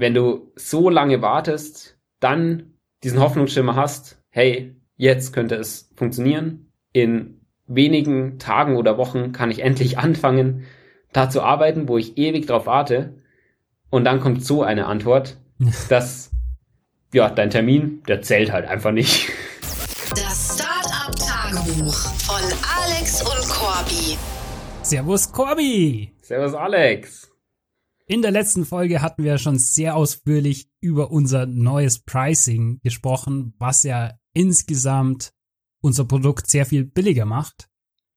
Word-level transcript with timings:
wenn 0.00 0.14
du 0.14 0.50
so 0.56 0.88
lange 0.88 1.20
wartest, 1.20 1.98
dann 2.20 2.72
diesen 3.04 3.20
Hoffnungsschimmer 3.20 3.76
hast, 3.76 4.18
hey, 4.30 4.74
jetzt 4.96 5.32
könnte 5.32 5.56
es 5.56 5.90
funktionieren. 5.94 6.72
In 6.92 7.42
wenigen 7.66 8.38
Tagen 8.38 8.76
oder 8.76 8.96
Wochen 8.96 9.32
kann 9.32 9.50
ich 9.50 9.60
endlich 9.60 9.98
anfangen, 10.06 10.64
da 11.12 11.28
zu 11.28 11.42
arbeiten, 11.42 11.86
wo 11.86 11.98
ich 11.98 12.16
ewig 12.16 12.46
drauf 12.46 12.66
warte. 12.66 13.14
Und 13.90 14.04
dann 14.04 14.20
kommt 14.20 14.44
so 14.44 14.62
eine 14.62 14.86
Antwort, 14.86 15.36
dass, 15.90 16.30
ja, 17.12 17.28
dein 17.28 17.50
Termin, 17.50 18.02
der 18.08 18.22
zählt 18.22 18.52
halt 18.52 18.66
einfach 18.66 18.92
nicht. 18.92 19.28
Das 20.10 20.56
Startup-Tagebuch 20.58 21.94
von 21.94 22.42
Alex 22.82 23.20
und 23.20 23.48
Corby. 23.50 24.16
Servus 24.82 25.30
Corby! 25.30 26.10
Servus 26.22 26.54
Alex! 26.54 27.19
In 28.10 28.22
der 28.22 28.32
letzten 28.32 28.66
Folge 28.66 29.02
hatten 29.02 29.22
wir 29.22 29.38
schon 29.38 29.60
sehr 29.60 29.94
ausführlich 29.94 30.68
über 30.80 31.12
unser 31.12 31.46
neues 31.46 32.00
Pricing 32.00 32.80
gesprochen, 32.82 33.54
was 33.58 33.84
ja 33.84 34.18
insgesamt 34.32 35.32
unser 35.80 36.04
Produkt 36.06 36.50
sehr 36.50 36.66
viel 36.66 36.84
billiger 36.84 37.24
macht. 37.24 37.68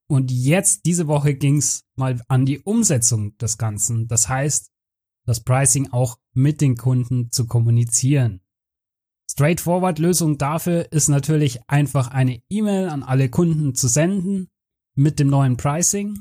Und 0.08 0.32
jetzt, 0.32 0.88
diese 0.88 1.06
Woche, 1.06 1.36
ging's 1.36 1.84
mal 1.96 2.20
an 2.28 2.48
die 2.48 2.60
Umsetzung 2.62 3.38
des 3.38 3.60
Ganzen. 3.60 4.08
Das 4.08 4.28
heißt, 4.28 4.72
das 5.28 5.44
Pricing 5.44 5.92
auch 5.92 6.18
mit 6.34 6.60
den 6.62 6.76
Kunden 6.76 7.30
zu 7.32 7.46
kommunizieren. 7.46 8.42
Straightforward 9.30 10.00
Lösung 10.00 10.40
dafür 10.40 10.92
ist 10.92 11.08
natürlich 11.08 11.70
einfach 11.70 12.08
eine 12.08 12.42
E-Mail 12.50 12.90
an 12.90 13.04
alle 13.04 13.30
Kunden 13.30 13.76
zu 13.76 13.88
senden 13.88 14.50
mit 14.96 15.20
dem 15.20 15.28
neuen 15.28 15.56
Pricing 15.56 16.18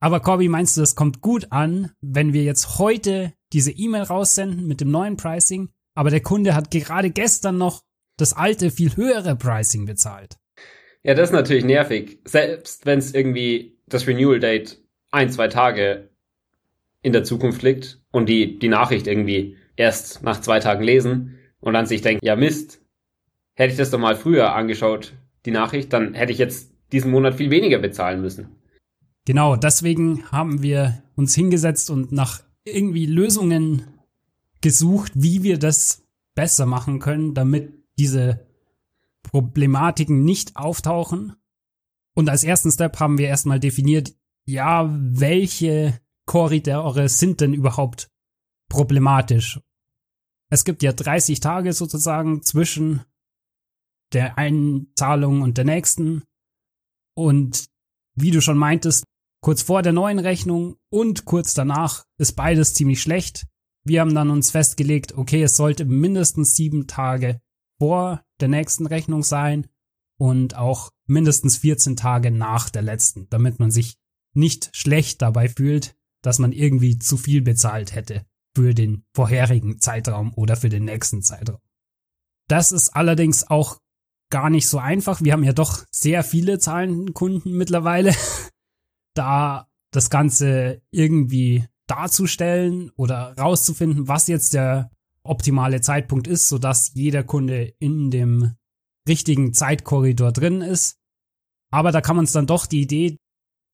aber 0.00 0.20
Corby, 0.20 0.48
meinst 0.48 0.76
du, 0.76 0.80
das 0.80 0.96
kommt 0.96 1.20
gut 1.20 1.48
an, 1.50 1.92
wenn 2.00 2.32
wir 2.32 2.42
jetzt 2.42 2.78
heute 2.78 3.34
diese 3.52 3.70
E-Mail 3.70 4.02
raussenden 4.02 4.66
mit 4.66 4.80
dem 4.80 4.90
neuen 4.90 5.16
Pricing, 5.16 5.68
aber 5.94 6.10
der 6.10 6.22
Kunde 6.22 6.54
hat 6.54 6.70
gerade 6.70 7.10
gestern 7.10 7.58
noch 7.58 7.82
das 8.16 8.32
alte, 8.32 8.70
viel 8.70 8.96
höhere 8.96 9.36
Pricing 9.36 9.86
bezahlt? 9.86 10.36
Ja, 11.02 11.14
das 11.14 11.30
ist 11.30 11.34
natürlich 11.34 11.64
nervig. 11.64 12.20
Selbst 12.24 12.86
wenn 12.86 12.98
es 12.98 13.14
irgendwie 13.14 13.78
das 13.86 14.06
Renewal 14.06 14.40
Date 14.40 14.78
ein, 15.10 15.30
zwei 15.30 15.48
Tage 15.48 16.10
in 17.02 17.12
der 17.12 17.24
Zukunft 17.24 17.62
liegt 17.62 18.00
und 18.10 18.28
die, 18.28 18.58
die 18.58 18.68
Nachricht 18.68 19.06
irgendwie 19.06 19.56
erst 19.76 20.22
nach 20.22 20.40
zwei 20.40 20.60
Tagen 20.60 20.84
lesen 20.84 21.38
und 21.60 21.72
dann 21.74 21.86
sich 21.86 22.02
denken, 22.02 22.24
ja 22.24 22.36
Mist, 22.36 22.82
hätte 23.54 23.72
ich 23.72 23.78
das 23.78 23.90
doch 23.90 23.98
mal 23.98 24.16
früher 24.16 24.54
angeschaut, 24.54 25.14
die 25.46 25.50
Nachricht, 25.50 25.92
dann 25.92 26.14
hätte 26.14 26.32
ich 26.32 26.38
jetzt 26.38 26.72
diesen 26.92 27.10
Monat 27.10 27.34
viel 27.34 27.50
weniger 27.50 27.78
bezahlen 27.78 28.20
müssen. 28.20 28.59
Genau, 29.26 29.56
deswegen 29.56 30.30
haben 30.30 30.62
wir 30.62 31.02
uns 31.14 31.34
hingesetzt 31.34 31.90
und 31.90 32.12
nach 32.12 32.42
irgendwie 32.64 33.06
Lösungen 33.06 33.86
gesucht, 34.60 35.12
wie 35.14 35.42
wir 35.42 35.58
das 35.58 36.02
besser 36.34 36.66
machen 36.66 36.98
können, 36.98 37.34
damit 37.34 37.72
diese 37.98 38.46
Problematiken 39.22 40.24
nicht 40.24 40.56
auftauchen. 40.56 41.36
Und 42.14 42.28
als 42.28 42.44
ersten 42.44 42.70
Step 42.70 42.98
haben 42.98 43.18
wir 43.18 43.28
erstmal 43.28 43.60
definiert, 43.60 44.14
ja, 44.46 44.88
welche 44.90 46.00
Korridore 46.26 47.08
sind 47.08 47.40
denn 47.40 47.54
überhaupt 47.54 48.10
problematisch? 48.68 49.60
Es 50.48 50.64
gibt 50.64 50.82
ja 50.82 50.92
30 50.92 51.40
Tage 51.40 51.72
sozusagen 51.72 52.42
zwischen 52.42 53.04
der 54.12 54.38
einen 54.38 54.92
Zahlung 54.96 55.42
und 55.42 55.58
der 55.58 55.64
nächsten. 55.64 56.24
Und 57.14 57.68
wie 58.14 58.30
du 58.30 58.40
schon 58.40 58.58
meintest, 58.58 59.04
Kurz 59.42 59.62
vor 59.62 59.80
der 59.80 59.92
neuen 59.92 60.18
Rechnung 60.18 60.76
und 60.90 61.24
kurz 61.24 61.54
danach 61.54 62.04
ist 62.18 62.32
beides 62.32 62.74
ziemlich 62.74 63.00
schlecht. 63.00 63.46
Wir 63.84 64.02
haben 64.02 64.14
dann 64.14 64.28
uns 64.30 64.50
festgelegt, 64.50 65.16
okay, 65.16 65.42
es 65.42 65.56
sollte 65.56 65.86
mindestens 65.86 66.54
sieben 66.54 66.86
Tage 66.86 67.40
vor 67.78 68.22
der 68.40 68.48
nächsten 68.48 68.86
Rechnung 68.86 69.22
sein 69.22 69.66
und 70.18 70.56
auch 70.56 70.90
mindestens 71.06 71.56
14 71.56 71.96
Tage 71.96 72.30
nach 72.30 72.68
der 72.68 72.82
letzten, 72.82 73.28
damit 73.30 73.58
man 73.58 73.70
sich 73.70 73.96
nicht 74.34 74.68
schlecht 74.76 75.22
dabei 75.22 75.48
fühlt, 75.48 75.96
dass 76.22 76.38
man 76.38 76.52
irgendwie 76.52 76.98
zu 76.98 77.16
viel 77.16 77.40
bezahlt 77.40 77.94
hätte 77.94 78.26
für 78.54 78.74
den 78.74 79.04
vorherigen 79.14 79.78
Zeitraum 79.78 80.34
oder 80.34 80.56
für 80.56 80.68
den 80.68 80.84
nächsten 80.84 81.22
Zeitraum. 81.22 81.60
Das 82.46 82.72
ist 82.72 82.90
allerdings 82.90 83.48
auch 83.48 83.78
gar 84.30 84.50
nicht 84.50 84.68
so 84.68 84.78
einfach. 84.78 85.22
Wir 85.22 85.32
haben 85.32 85.44
ja 85.44 85.52
doch 85.52 85.84
sehr 85.90 86.24
viele 86.24 86.58
zahlenden 86.58 87.14
Kunden 87.14 87.52
mittlerweile. 87.52 88.14
da 89.14 89.68
das 89.92 90.10
Ganze 90.10 90.82
irgendwie 90.90 91.66
darzustellen 91.88 92.90
oder 92.96 93.36
rauszufinden, 93.36 94.08
was 94.08 94.28
jetzt 94.28 94.54
der 94.54 94.90
optimale 95.24 95.80
Zeitpunkt 95.80 96.28
ist, 96.28 96.48
sodass 96.48 96.92
jeder 96.94 97.24
Kunde 97.24 97.74
in 97.78 98.10
dem 98.10 98.54
richtigen 99.08 99.52
Zeitkorridor 99.52 100.32
drin 100.32 100.60
ist. 100.60 100.98
Aber 101.72 101.92
da 101.92 102.00
kam 102.00 102.18
uns 102.18 102.32
dann 102.32 102.46
doch 102.46 102.66
die 102.66 102.82
Idee, 102.82 103.16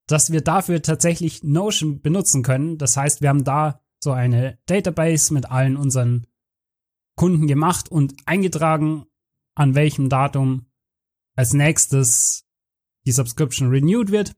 dass 0.08 0.32
wir 0.32 0.40
dafür 0.40 0.82
tatsächlich 0.82 1.42
Notion 1.42 2.00
benutzen 2.00 2.42
können. 2.42 2.78
Das 2.78 2.96
heißt, 2.96 3.20
wir 3.20 3.28
haben 3.28 3.44
da 3.44 3.80
so 4.02 4.12
eine 4.12 4.58
Database 4.66 5.34
mit 5.34 5.50
allen 5.50 5.76
unseren 5.76 6.26
Kunden 7.16 7.46
gemacht 7.46 7.90
und 7.90 8.14
eingetragen, 8.26 9.06
an 9.56 9.74
welchem 9.74 10.08
Datum 10.08 10.66
als 11.34 11.52
nächstes 11.52 12.44
die 13.06 13.12
Subscription 13.12 13.70
renewed 13.70 14.10
wird 14.10 14.36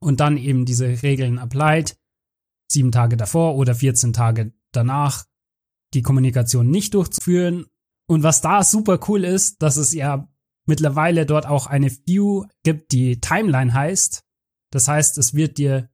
und 0.00 0.20
dann 0.20 0.36
eben 0.36 0.64
diese 0.64 1.02
Regeln 1.02 1.38
applied, 1.38 1.96
sieben 2.70 2.92
Tage 2.92 3.16
davor 3.16 3.56
oder 3.56 3.74
14 3.74 4.12
Tage 4.12 4.52
danach 4.72 5.26
die 5.94 6.02
Kommunikation 6.02 6.70
nicht 6.70 6.94
durchzuführen. 6.94 7.66
Und 8.08 8.22
was 8.22 8.40
da 8.40 8.62
super 8.62 8.98
cool 9.08 9.24
ist, 9.24 9.62
dass 9.62 9.76
es 9.76 9.92
ja 9.92 10.28
mittlerweile 10.66 11.26
dort 11.26 11.46
auch 11.46 11.66
eine 11.66 11.90
View 11.90 12.46
gibt, 12.62 12.92
die 12.92 13.20
Timeline 13.20 13.74
heißt. 13.74 14.22
Das 14.70 14.88
heißt, 14.88 15.18
es 15.18 15.34
wird 15.34 15.58
dir 15.58 15.90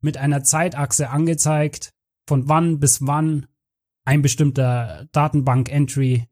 mit 0.00 0.16
einer 0.16 0.44
Zeitachse 0.44 1.10
angezeigt, 1.10 1.90
von 2.28 2.48
wann 2.48 2.78
bis 2.78 3.06
wann 3.06 3.46
ein 4.04 4.22
bestimmter 4.22 5.08
Datenbank-Entry 5.12 6.26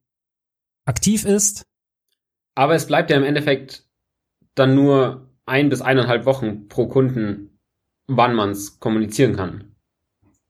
aktiv 0.86 1.24
ist. 1.24 1.64
Aber 2.54 2.74
es 2.74 2.86
bleibt 2.86 3.10
ja 3.10 3.16
im 3.16 3.24
Endeffekt 3.24 3.84
dann 4.54 4.74
nur 4.74 5.30
ein 5.44 5.68
bis 5.68 5.82
eineinhalb 5.82 6.24
Wochen 6.24 6.68
pro 6.68 6.88
Kunden, 6.88 7.58
wann 8.06 8.34
man 8.34 8.50
es 8.50 8.80
kommunizieren 8.80 9.36
kann. 9.36 9.76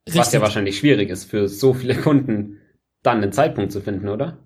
Richtig. 0.07 0.21
Was 0.21 0.33
ja 0.33 0.41
wahrscheinlich 0.41 0.79
schwierig 0.79 1.11
ist 1.11 1.25
für 1.25 1.49
so 1.49 1.75
viele 1.75 1.97
Kunden, 2.01 2.61
dann 3.03 3.21
den 3.21 3.33
Zeitpunkt 3.33 3.73
zu 3.73 3.81
finden, 3.81 4.09
oder? 4.09 4.39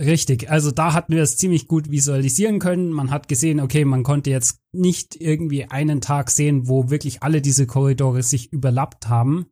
Richtig, 0.00 0.48
also 0.48 0.70
da 0.70 0.92
hatten 0.92 1.12
wir 1.12 1.22
es 1.22 1.36
ziemlich 1.36 1.66
gut 1.66 1.90
visualisieren 1.90 2.60
können. 2.60 2.92
Man 2.92 3.10
hat 3.10 3.26
gesehen, 3.26 3.58
okay, 3.58 3.84
man 3.84 4.04
konnte 4.04 4.30
jetzt 4.30 4.60
nicht 4.70 5.20
irgendwie 5.20 5.64
einen 5.64 6.00
Tag 6.00 6.30
sehen, 6.30 6.68
wo 6.68 6.88
wirklich 6.88 7.24
alle 7.24 7.42
diese 7.42 7.66
Korridore 7.66 8.22
sich 8.22 8.52
überlappt 8.52 9.08
haben. 9.08 9.46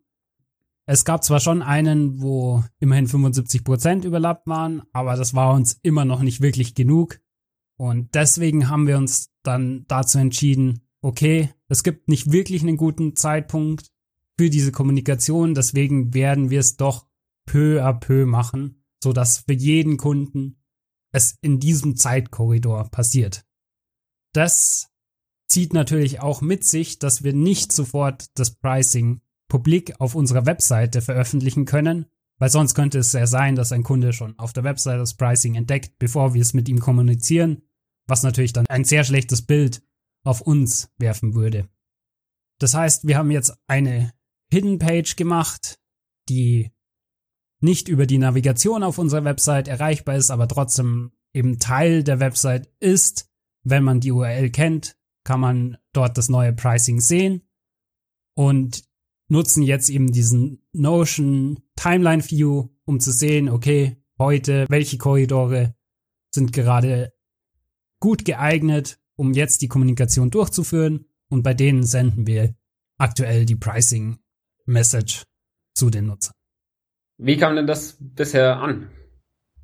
Es 0.88 1.04
gab 1.04 1.24
zwar 1.24 1.41
schon 1.41 1.62
einen, 1.62 2.22
wo 2.22 2.62
immerhin 2.78 3.08
75 3.08 3.64
Prozent 3.64 4.04
überlappt 4.04 4.47
waren, 4.47 4.82
aber 4.92 5.16
das 5.16 5.34
war 5.34 5.52
uns 5.52 5.78
immer 5.82 6.04
noch 6.04 6.22
nicht 6.22 6.41
wirklich 6.41 6.76
genug. 6.76 7.20
Und 7.76 8.14
deswegen 8.14 8.69
haben 8.69 8.86
wir 8.86 8.96
uns 8.96 9.32
dann 9.42 9.84
dazu 9.88 10.19
entschieden, 10.19 10.86
okay, 11.02 11.50
es 11.69 11.82
gibt 11.82 12.08
nicht 12.08 12.30
wirklich 12.30 12.62
einen 12.62 12.76
guten 12.76 13.16
Zeitpunkt 13.16 13.91
für 14.38 14.48
diese 14.48 14.70
Kommunikation, 14.70 15.54
deswegen 15.54 16.14
werden 16.14 16.50
wir 16.50 16.60
es 16.60 16.76
doch 16.76 17.06
peu 17.46 17.84
à 17.84 17.92
peu 17.92 18.26
machen, 18.26 18.84
so 19.02 19.12
dass 19.12 19.38
für 19.38 19.54
jeden 19.54 19.96
Kunden 19.96 20.62
es 21.12 21.36
in 21.41 21.58
diesem 21.58 21.96
Zeitkorridor 21.96 22.91
passiert. 22.91 23.44
Das 24.32 24.88
zieht 25.48 25.72
natürlich 25.72 26.20
auch 26.20 26.42
mit 26.42 26.64
sich, 26.64 26.98
dass 26.98 27.25
wir 27.25 27.32
nicht 27.32 27.72
sofort 27.72 28.26
das 28.38 28.54
Pricing 28.54 29.20
publik 29.48 29.94
auf 30.00 30.14
unserer 30.14 30.46
Webseite 30.46 31.00
veröffentlichen 31.00 31.64
können, 31.64 32.06
weil 32.38 32.50
sonst 32.50 32.74
könnte 32.74 32.98
es 32.98 33.12
ja 33.12 33.26
sein, 33.26 33.56
dass 33.56 33.72
ein 33.72 33.82
Kunde 33.82 34.12
schon 34.12 34.38
auf 34.38 34.52
der 34.52 34.64
Webseite 34.64 34.98
das 34.98 35.14
Pricing 35.14 35.54
entdeckt, 35.54 35.98
bevor 35.98 36.34
wir 36.34 36.43
es 36.43 36.54
mit 36.54 36.69
ihm 36.69 36.81
kommunizieren 36.81 37.62
was 38.06 38.22
natürlich 38.22 38.52
dann 38.52 38.66
ein 38.66 38.84
sehr 38.84 39.04
schlechtes 39.04 39.43
Bild 39.43 39.82
auf 40.25 40.40
uns 40.40 40.90
werfen 40.98 41.34
würde. 41.34 41.69
Das 42.58 42.75
heißt, 42.75 43.06
wir 43.06 43.19
haben 43.19 43.31
jetzt 43.31 43.56
eine 43.66 44.12
Hidden 44.50 44.78
Page 44.78 45.16
gemacht, 45.16 45.81
die 46.28 46.72
nicht 47.60 47.88
über 47.88 48.06
die 48.06 48.19
Navigation 48.19 48.82
auf 48.82 48.99
unserer 48.99 49.25
Website 49.25 49.69
erreichbar 49.69 50.16
ist, 50.16 50.31
aber 50.31 50.49
trotzdem 50.49 51.12
eben 51.32 51.58
Teil 51.58 52.04
der 52.04 52.20
Website 52.20 52.70
ist. 52.81 53.31
Wenn 53.62 53.82
man 53.82 54.00
die 54.00 54.12
URL 54.12 54.50
kennt, 54.50 54.96
kann 55.25 55.40
man 55.40 55.78
dort 55.92 56.16
das 56.16 56.28
neue 56.28 56.52
Pricing 56.52 57.00
sehen 57.00 57.42
und 58.34 58.84
nutzen 59.28 59.62
jetzt 59.62 59.88
eben 59.90 60.12
diesen 60.12 60.62
Notion 60.73 61.61
Timeline 61.76 62.23
View, 62.28 62.69
um 62.84 63.00
zu 63.00 63.12
sehen, 63.12 63.49
okay, 63.49 63.96
heute, 64.19 64.67
welche 64.69 64.99
Korridore 64.99 65.75
sind 66.31 66.52
gerade 66.52 67.12
gut 68.00 68.25
geeignet, 68.25 68.99
um 69.17 69.32
jetzt 69.32 69.62
die 69.62 69.69
Kommunikation 69.69 70.31
durchzuführen 70.31 71.06
und 71.28 71.43
bei 71.43 71.55
denen 71.55 71.82
senden 71.82 72.26
wir 72.26 72.55
aktuell 72.99 73.46
die 73.46 73.56
Pricing 73.56 74.19
Message 74.64 75.25
zu 75.75 75.90
den 75.90 76.06
Nutzern. 76.06 76.34
Wie 77.19 77.37
kam 77.37 77.56
denn 77.56 77.67
das 77.67 77.96
bisher 77.99 78.58
an? 78.58 78.90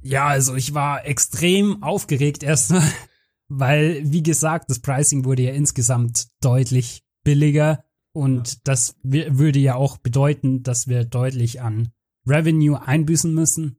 Ja, 0.00 0.26
also 0.26 0.56
ich 0.56 0.74
war 0.74 1.06
extrem 1.06 1.82
aufgeregt 1.82 2.42
erstmal, 2.42 2.82
weil, 3.48 4.00
wie 4.04 4.22
gesagt, 4.22 4.70
das 4.70 4.80
Pricing 4.80 5.24
wurde 5.24 5.42
ja 5.42 5.52
insgesamt 5.52 6.28
deutlich 6.40 7.04
billiger 7.22 7.84
und 8.12 8.66
das 8.68 8.96
würde 9.02 9.58
ja 9.58 9.74
auch 9.74 9.96
bedeuten, 9.96 10.62
dass 10.62 10.86
wir 10.88 11.04
deutlich 11.04 11.62
an 11.62 11.92
Revenue 12.26 12.80
einbüßen 12.80 13.32
müssen. 13.32 13.76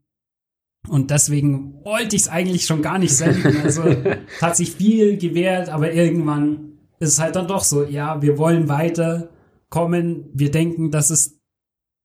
Und 0.88 1.12
deswegen 1.12 1.83
wollte 1.85 2.15
ich 2.15 2.24
es 2.24 2.27
eigentlich 2.27 2.65
schon 2.65 2.81
gar 2.81 3.00
nicht 3.00 3.15
senden. 3.15 3.57
Also 3.62 3.83
hat 4.41 4.57
sich 4.57 4.71
viel 4.71 5.18
gewehrt, 5.18 5.69
aber 5.69 5.94
irgendwann 5.94 6.80
ist 7.00 7.09
es 7.09 7.19
halt 7.19 7.35
dann 7.35 7.47
doch 7.47 7.63
so, 7.63 7.85
ja, 7.85 8.21
wir 8.21 8.38
wollen 8.38 8.68
weiterkommen. 8.68 10.30
Wir 10.33 10.51
denken, 10.51 10.91
das 10.91 11.09
ist 11.12 11.39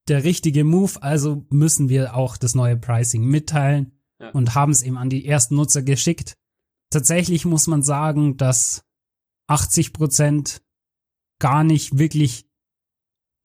der 0.08 0.24
richtige 0.24 0.64
Move, 0.64 1.02
also 1.02 1.46
müssen 1.50 1.88
wir 1.88 2.14
auch 2.14 2.36
das 2.36 2.54
neue 2.54 2.76
Pricing 2.76 3.24
mitteilen 3.24 3.92
ja. 4.20 4.30
und 4.30 4.54
haben 4.54 4.72
es 4.72 4.82
eben 4.82 4.96
an 4.96 5.10
die 5.10 5.26
ersten 5.26 5.56
Nutzer 5.56 5.82
geschickt. 5.82 6.34
Tatsächlich 6.90 7.44
muss 7.44 7.66
man 7.66 7.82
sagen, 7.82 8.36
dass 8.36 8.84
80 9.48 9.92
Prozent 9.92 10.62
gar 11.38 11.64
nicht 11.64 11.98
wirklich 11.98 12.48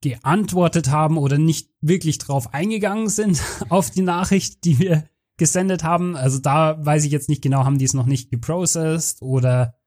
geantwortet 0.02 0.90
haben 0.90 1.16
oder 1.16 1.38
nicht 1.38 1.70
wirklich 1.80 2.18
drauf 2.18 2.52
eingegangen 2.52 3.08
sind 3.08 3.42
auf 3.70 3.90
die 3.90 4.02
Nachricht, 4.02 4.64
die 4.64 4.78
wir 4.78 5.08
gesendet 5.36 5.82
haben. 5.82 6.16
Also 6.16 6.38
da 6.38 6.84
weiß 6.84 7.04
ich 7.04 7.12
jetzt 7.12 7.28
nicht 7.28 7.42
genau, 7.42 7.64
haben 7.64 7.78
die 7.78 7.84
es 7.84 7.94
noch 7.94 8.06
nicht 8.06 8.30
geprocessed 8.30 9.22
oder 9.22 9.78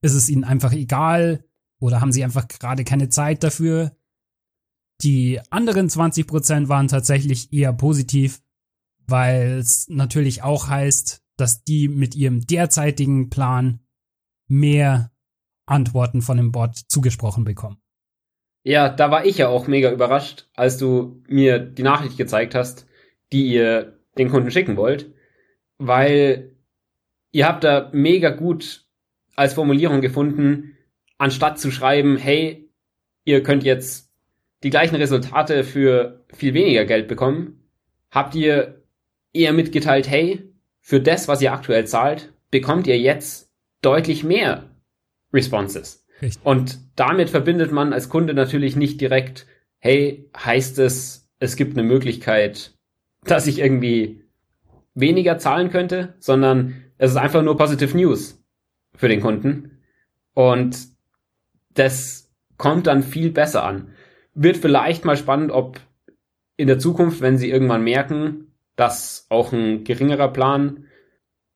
ist 0.00 0.14
es 0.14 0.28
ihnen 0.28 0.44
einfach 0.44 0.72
egal 0.72 1.44
oder 1.78 2.00
haben 2.00 2.12
sie 2.12 2.24
einfach 2.24 2.48
gerade 2.48 2.84
keine 2.84 3.08
Zeit 3.08 3.42
dafür. 3.44 3.96
Die 5.02 5.40
anderen 5.50 5.88
20 5.88 6.26
Prozent 6.26 6.68
waren 6.68 6.88
tatsächlich 6.88 7.52
eher 7.52 7.72
positiv, 7.72 8.42
weil 9.06 9.58
es 9.58 9.88
natürlich 9.88 10.42
auch 10.42 10.68
heißt, 10.68 11.22
dass 11.36 11.64
die 11.64 11.88
mit 11.88 12.14
ihrem 12.14 12.46
derzeitigen 12.46 13.30
Plan 13.30 13.80
mehr 14.46 15.11
Antworten 15.72 16.22
von 16.22 16.36
dem 16.36 16.52
Bot 16.52 16.76
zugesprochen 16.76 17.44
bekommen. 17.44 17.78
Ja, 18.64 18.88
da 18.88 19.10
war 19.10 19.26
ich 19.26 19.38
ja 19.38 19.48
auch 19.48 19.66
mega 19.66 19.90
überrascht, 19.90 20.46
als 20.54 20.78
du 20.78 21.22
mir 21.26 21.58
die 21.58 21.82
Nachricht 21.82 22.16
gezeigt 22.16 22.54
hast, 22.54 22.86
die 23.32 23.48
ihr 23.48 23.98
den 24.16 24.30
Kunden 24.30 24.50
schicken 24.50 24.76
wollt, 24.76 25.12
weil 25.78 26.54
ihr 27.32 27.46
habt 27.48 27.64
da 27.64 27.90
mega 27.92 28.30
gut 28.30 28.86
als 29.34 29.54
Formulierung 29.54 30.00
gefunden, 30.00 30.76
anstatt 31.18 31.58
zu 31.58 31.70
schreiben, 31.70 32.16
hey, 32.16 32.70
ihr 33.24 33.42
könnt 33.42 33.64
jetzt 33.64 34.12
die 34.62 34.70
gleichen 34.70 34.96
Resultate 34.96 35.64
für 35.64 36.24
viel 36.32 36.54
weniger 36.54 36.84
Geld 36.84 37.08
bekommen, 37.08 37.68
habt 38.10 38.34
ihr 38.34 38.84
eher 39.32 39.52
mitgeteilt, 39.52 40.08
hey, 40.08 40.52
für 40.80 41.00
das, 41.00 41.26
was 41.26 41.40
ihr 41.40 41.52
aktuell 41.52 41.86
zahlt, 41.86 42.32
bekommt 42.50 42.86
ihr 42.86 42.98
jetzt 42.98 43.50
deutlich 43.80 44.22
mehr 44.22 44.71
Responses. 45.32 46.06
Richtig. 46.20 46.44
Und 46.44 46.78
damit 46.96 47.30
verbindet 47.30 47.72
man 47.72 47.92
als 47.92 48.08
Kunde 48.08 48.34
natürlich 48.34 48.76
nicht 48.76 49.00
direkt, 49.00 49.46
hey, 49.78 50.30
heißt 50.36 50.78
es, 50.78 51.30
es 51.38 51.56
gibt 51.56 51.76
eine 51.76 51.86
Möglichkeit, 51.86 52.74
dass 53.24 53.46
ich 53.46 53.58
irgendwie 53.58 54.24
weniger 54.94 55.38
zahlen 55.38 55.70
könnte, 55.70 56.14
sondern 56.18 56.74
es 56.98 57.10
ist 57.12 57.16
einfach 57.16 57.42
nur 57.42 57.56
Positive 57.56 57.96
News 57.96 58.40
für 58.94 59.08
den 59.08 59.20
Kunden. 59.20 59.78
Und 60.34 60.76
das 61.74 62.30
kommt 62.56 62.86
dann 62.86 63.02
viel 63.02 63.30
besser 63.30 63.64
an. 63.64 63.92
Wird 64.34 64.56
vielleicht 64.56 65.04
mal 65.04 65.16
spannend, 65.16 65.50
ob 65.50 65.80
in 66.56 66.68
der 66.68 66.78
Zukunft, 66.78 67.20
wenn 67.20 67.38
sie 67.38 67.50
irgendwann 67.50 67.82
merken, 67.82 68.52
dass 68.76 69.26
auch 69.28 69.52
ein 69.52 69.84
geringerer 69.84 70.32
Plan 70.32 70.84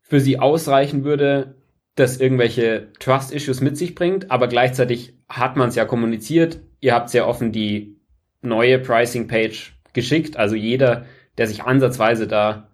für 0.00 0.20
sie 0.20 0.38
ausreichen 0.38 1.04
würde, 1.04 1.54
das 1.96 2.18
irgendwelche 2.18 2.92
Trust-Issues 3.00 3.60
mit 3.60 3.76
sich 3.76 3.94
bringt, 3.94 4.30
aber 4.30 4.48
gleichzeitig 4.48 5.14
hat 5.28 5.56
man 5.56 5.70
es 5.70 5.74
ja 5.74 5.84
kommuniziert. 5.84 6.60
Ihr 6.80 6.94
habt 6.94 7.10
sehr 7.10 7.26
offen 7.26 7.52
die 7.52 7.96
neue 8.42 8.78
Pricing-Page 8.78 9.74
geschickt. 9.94 10.36
Also 10.36 10.54
jeder, 10.54 11.06
der 11.38 11.46
sich 11.46 11.64
ansatzweise 11.64 12.28
da 12.28 12.70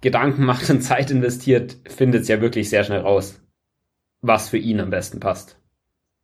Gedanken 0.00 0.44
macht 0.46 0.68
und 0.70 0.80
Zeit 0.80 1.10
investiert, 1.10 1.76
findet 1.86 2.22
es 2.22 2.28
ja 2.28 2.40
wirklich 2.40 2.70
sehr 2.70 2.84
schnell 2.84 3.00
raus, 3.00 3.40
was 4.22 4.48
für 4.48 4.58
ihn 4.58 4.80
am 4.80 4.90
besten 4.90 5.20
passt. 5.20 5.60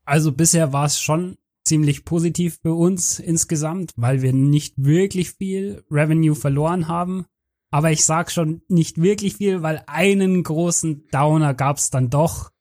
Also 0.06 0.32
bisher 0.32 0.72
war 0.72 0.86
es 0.86 0.98
schon 0.98 1.36
ziemlich 1.64 2.04
positiv 2.04 2.58
für 2.62 2.74
uns 2.74 3.18
insgesamt, 3.18 3.92
weil 3.96 4.22
wir 4.22 4.32
nicht 4.32 4.74
wirklich 4.76 5.32
viel 5.32 5.82
Revenue 5.90 6.34
verloren 6.34 6.88
haben. 6.88 7.26
Aber 7.74 7.90
ich 7.90 8.04
sag 8.04 8.30
schon 8.30 8.62
nicht 8.68 9.02
wirklich 9.02 9.34
viel, 9.34 9.62
weil 9.62 9.82
einen 9.88 10.44
großen 10.44 11.08
Downer 11.10 11.54
gab's 11.54 11.90
dann 11.90 12.08
doch. 12.08 12.52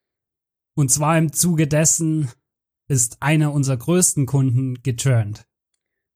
Und 0.75 0.89
zwar 0.89 1.19
im 1.19 1.31
Zuge 1.31 1.67
dessen 1.67 2.31
ist 2.87 3.21
einer 3.21 3.53
unserer 3.53 3.77
größten 3.77 4.25
Kunden 4.25 4.81
geturnt. 4.81 5.45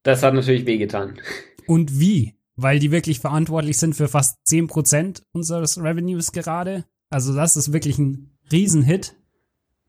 Das 0.01 0.23
hat 0.23 0.33
natürlich 0.33 0.65
wehgetan. 0.65 1.19
Und 1.67 1.99
wie? 1.99 2.39
Weil 2.55 2.79
die 2.79 2.89
wirklich 2.89 3.19
verantwortlich 3.19 3.77
sind 3.77 3.93
für 3.93 4.07
fast 4.07 4.39
10% 4.47 5.21
unseres 5.31 5.77
Revenues 5.77 6.31
gerade. 6.31 6.83
Also 7.11 7.35
das 7.35 7.55
ist 7.55 7.71
wirklich 7.71 7.99
ein 7.99 8.35
Riesenhit. 8.51 9.15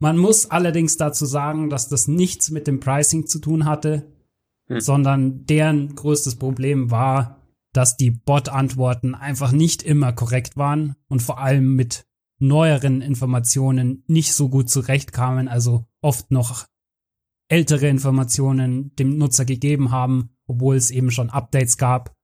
Man 0.01 0.19
muss 0.19 0.51
allerdings 0.51 0.99
dazu 0.99 1.25
sagen, 1.25 1.71
dass 1.71 1.89
das 1.89 2.09
nichts 2.09 2.51
mit 2.51 2.67
dem 2.67 2.79
Pricing 2.79 3.27
zu 3.27 3.39
tun 3.39 3.65
hatte, 3.65 4.13
hm. 4.67 4.81
sondern 4.81 5.47
deren 5.47 5.95
größtes 5.95 6.37
Problem 6.37 6.91
war, 6.91 7.38
dass 7.79 7.97
die 7.97 8.11
Bot-Antworten 8.11 9.15
einfach 9.15 9.53
nicht 9.53 9.85
immer 9.85 10.13
korrekt 10.13 10.57
waren 10.57 10.97
und 11.07 11.23
vor 11.23 11.39
allem 11.39 11.77
mit 11.77 12.07
neueren 12.41 13.03
Informationen 13.03 14.03
nicht 14.09 14.33
so 14.33 14.49
gut 14.49 14.69
zurechtkamen, 14.69 15.47
also 15.47 15.87
oft 16.01 16.33
noch 16.33 16.67
ältere 17.47 17.87
Informationen 17.87 18.97
dem 18.97 19.17
Nutzer 19.17 19.45
gegeben 19.45 19.93
haben, 19.93 20.31
obwohl 20.49 20.75
es 20.75 20.91
eben 20.91 21.13
schon 21.13 21.31
Updates 21.31 21.77
gab 21.77 22.17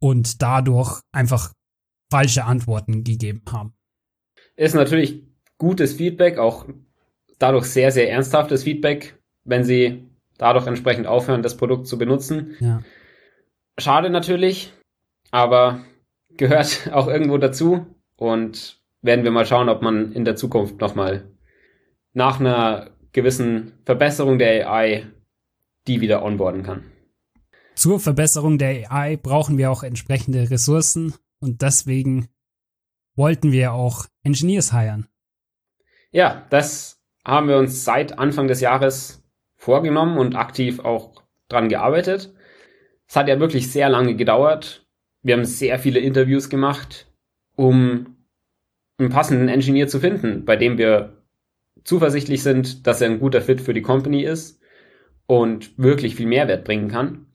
und 0.00 0.42
dadurch 0.42 1.02
einfach 1.12 1.52
falsche 2.10 2.42
Antworten 2.42 3.04
gegeben 3.04 3.42
haben. 3.52 3.74
Ist 4.56 4.74
natürlich 4.74 5.22
gutes 5.56 5.92
Feedback, 5.92 6.38
auch 6.38 6.66
dadurch 7.38 7.66
sehr, 7.66 7.92
sehr 7.92 8.10
ernsthaftes 8.10 8.64
Feedback, 8.64 9.22
wenn 9.44 9.62
sie 9.62 10.02
dadurch 10.36 10.66
entsprechend 10.66 11.06
aufhören, 11.06 11.42
das 11.42 11.56
Produkt 11.56 11.86
zu 11.86 11.96
benutzen. 11.96 12.56
Ja. 12.58 12.82
Schade 13.78 14.10
natürlich, 14.10 14.72
aber 15.30 15.84
gehört 16.36 16.88
auch 16.92 17.08
irgendwo 17.08 17.38
dazu 17.38 17.86
und 18.16 18.80
werden 19.02 19.24
wir 19.24 19.30
mal 19.30 19.46
schauen, 19.46 19.68
ob 19.68 19.82
man 19.82 20.12
in 20.12 20.24
der 20.24 20.36
Zukunft 20.36 20.80
nochmal 20.80 21.28
nach 22.12 22.40
einer 22.40 22.90
gewissen 23.12 23.78
Verbesserung 23.84 24.38
der 24.38 24.70
AI 24.70 25.06
die 25.86 26.00
wieder 26.00 26.22
onboarden 26.22 26.62
kann. 26.62 26.90
Zur 27.74 28.00
Verbesserung 28.00 28.58
der 28.58 28.90
AI 28.92 29.16
brauchen 29.16 29.58
wir 29.58 29.70
auch 29.70 29.82
entsprechende 29.82 30.50
Ressourcen 30.50 31.14
und 31.40 31.62
deswegen 31.62 32.28
wollten 33.16 33.52
wir 33.52 33.72
auch 33.72 34.06
Engineers 34.22 34.72
hiren. 34.72 35.08
Ja, 36.10 36.46
das 36.50 37.00
haben 37.24 37.48
wir 37.48 37.56
uns 37.56 37.84
seit 37.84 38.18
Anfang 38.18 38.48
des 38.48 38.60
Jahres 38.60 39.22
vorgenommen 39.56 40.18
und 40.18 40.36
aktiv 40.36 40.80
auch 40.80 41.22
dran 41.48 41.68
gearbeitet. 41.68 42.32
Es 43.06 43.16
hat 43.16 43.28
ja 43.28 43.40
wirklich 43.40 43.70
sehr 43.70 43.88
lange 43.88 44.14
gedauert. 44.16 44.86
Wir 45.22 45.36
haben 45.36 45.44
sehr 45.44 45.78
viele 45.78 46.00
Interviews 46.00 46.50
gemacht, 46.50 47.06
um 47.56 48.16
einen 48.98 49.10
passenden 49.10 49.48
Engineer 49.48 49.88
zu 49.88 50.00
finden, 50.00 50.44
bei 50.44 50.56
dem 50.56 50.78
wir 50.78 51.14
zuversichtlich 51.82 52.42
sind, 52.42 52.86
dass 52.86 53.00
er 53.00 53.10
ein 53.10 53.20
guter 53.20 53.42
Fit 53.42 53.60
für 53.60 53.74
die 53.74 53.82
Company 53.82 54.22
ist 54.22 54.60
und 55.26 55.76
wirklich 55.78 56.16
viel 56.16 56.26
Mehrwert 56.26 56.64
bringen 56.64 56.88
kann. 56.88 57.26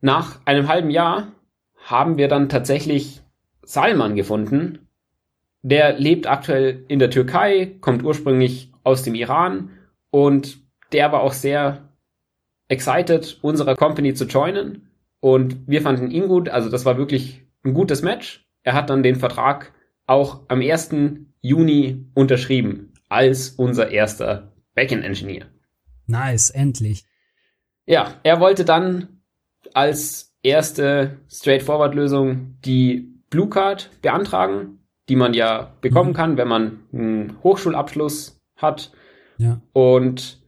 Nach 0.00 0.44
einem 0.46 0.68
halben 0.68 0.90
Jahr 0.90 1.32
haben 1.76 2.16
wir 2.16 2.28
dann 2.28 2.48
tatsächlich 2.48 3.22
Salman 3.62 4.16
gefunden. 4.16 4.88
Der 5.62 5.98
lebt 5.98 6.26
aktuell 6.26 6.84
in 6.88 6.98
der 6.98 7.10
Türkei, 7.10 7.76
kommt 7.80 8.02
ursprünglich 8.02 8.72
aus 8.82 9.02
dem 9.02 9.14
Iran 9.14 9.70
und 10.10 10.58
der 10.92 11.12
war 11.12 11.20
auch 11.20 11.34
sehr 11.34 11.88
excited, 12.68 13.38
unserer 13.42 13.76
Company 13.76 14.14
zu 14.14 14.24
joinen 14.24 14.89
und 15.20 15.68
wir 15.68 15.82
fanden 15.82 16.10
ihn 16.10 16.28
gut, 16.28 16.48
also 16.48 16.70
das 16.70 16.84
war 16.84 16.96
wirklich 16.96 17.42
ein 17.64 17.74
gutes 17.74 18.02
Match. 18.02 18.48
Er 18.62 18.74
hat 18.74 18.90
dann 18.90 19.02
den 19.02 19.16
Vertrag 19.16 19.72
auch 20.06 20.42
am 20.48 20.60
1. 20.60 20.90
Juni 21.40 22.06
unterschrieben 22.14 22.94
als 23.08 23.50
unser 23.50 23.90
erster 23.90 24.52
Backend-Engineer. 24.74 25.46
Nice, 26.06 26.50
endlich. 26.50 27.04
Ja, 27.86 28.14
er 28.22 28.40
wollte 28.40 28.64
dann 28.64 29.20
als 29.74 30.34
erste 30.42 31.18
Straightforward-Lösung 31.30 32.56
die 32.64 33.22
Blue 33.30 33.48
Card 33.48 33.90
beantragen, 34.02 34.80
die 35.08 35.16
man 35.16 35.34
ja 35.34 35.74
bekommen 35.80 36.10
mhm. 36.10 36.14
kann, 36.14 36.36
wenn 36.36 36.48
man 36.48 36.80
einen 36.92 37.42
Hochschulabschluss 37.42 38.40
hat. 38.56 38.92
Ja. 39.38 39.60
Und 39.72 40.42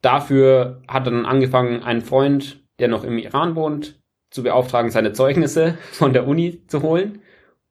dafür 0.00 0.82
hat 0.88 1.06
dann 1.06 1.26
angefangen, 1.26 1.82
ein 1.82 2.02
Freund, 2.02 2.62
der 2.78 2.88
noch 2.88 3.04
im 3.04 3.18
Iran 3.18 3.54
wohnt, 3.54 4.01
zu 4.32 4.42
beauftragen, 4.42 4.90
seine 4.90 5.12
Zeugnisse 5.12 5.78
von 5.92 6.12
der 6.12 6.26
Uni 6.26 6.62
zu 6.66 6.82
holen 6.82 7.20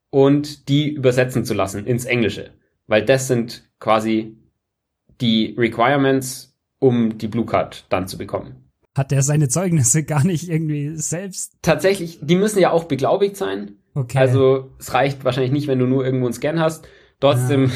und 0.09 0.69
die 0.69 0.89
übersetzen 0.89 1.43
zu 1.43 1.53
lassen 1.53 1.85
ins 1.85 2.05
Englische. 2.05 2.51
Weil 2.87 3.03
das 3.03 3.27
sind 3.27 3.69
quasi 3.79 4.37
die 5.19 5.55
Requirements, 5.57 6.55
um 6.79 7.17
die 7.17 7.27
Blue 7.27 7.45
Card 7.45 7.85
dann 7.89 8.07
zu 8.07 8.17
bekommen. 8.17 8.69
Hat 8.95 9.11
er 9.11 9.21
seine 9.21 9.47
Zeugnisse 9.47 10.03
gar 10.03 10.25
nicht 10.25 10.49
irgendwie 10.49 10.95
selbst? 10.95 11.53
Tatsächlich, 11.61 12.19
die 12.21 12.35
müssen 12.35 12.59
ja 12.59 12.71
auch 12.71 12.85
beglaubigt 12.85 13.37
sein. 13.37 13.77
Okay. 13.93 14.17
Also 14.17 14.71
es 14.79 14.93
reicht 14.93 15.23
wahrscheinlich 15.23 15.51
nicht, 15.51 15.67
wenn 15.67 15.79
du 15.79 15.85
nur 15.85 16.05
irgendwo 16.05 16.25
einen 16.25 16.33
Scan 16.33 16.59
hast. 16.59 16.87
Trotzdem 17.19 17.71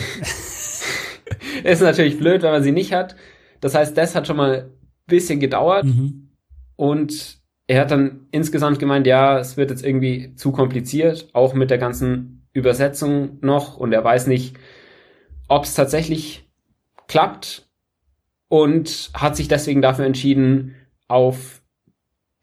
ist 1.63 1.82
natürlich 1.82 2.18
blöd, 2.18 2.42
wenn 2.42 2.51
man 2.51 2.63
sie 2.63 2.72
nicht 2.72 2.94
hat. 2.94 3.15
Das 3.62 3.75
heißt, 3.75 3.98
das 3.98 4.15
hat 4.15 4.27
schon 4.27 4.38
mal 4.38 4.63
ein 4.63 4.72
bisschen 5.08 5.39
gedauert. 5.39 5.86
Mhm. 5.86 6.32
Und 6.75 7.39
er 7.67 7.81
hat 7.81 7.91
dann 7.91 8.27
insgesamt 8.31 8.79
gemeint, 8.79 9.07
ja, 9.07 9.39
es 9.39 9.57
wird 9.57 9.72
jetzt 9.72 9.84
irgendwie 9.84 10.36
zu 10.36 10.51
kompliziert, 10.51 11.29
auch 11.34 11.53
mit 11.53 11.72
der 11.72 11.77
ganzen 11.77 12.48
Übersetzung 12.53 13.39
noch. 13.41 13.77
Und 13.77 13.91
er 13.91 14.03
weiß 14.03 14.27
nicht, 14.27 14.57
ob 15.48 15.65
es 15.65 15.74
tatsächlich 15.74 16.50
klappt. 17.07 17.63
Und 18.48 19.10
hat 19.15 19.36
sich 19.36 19.48
deswegen 19.48 19.81
dafür 19.81 20.05
entschieden, 20.05 20.75
auf 21.07 21.63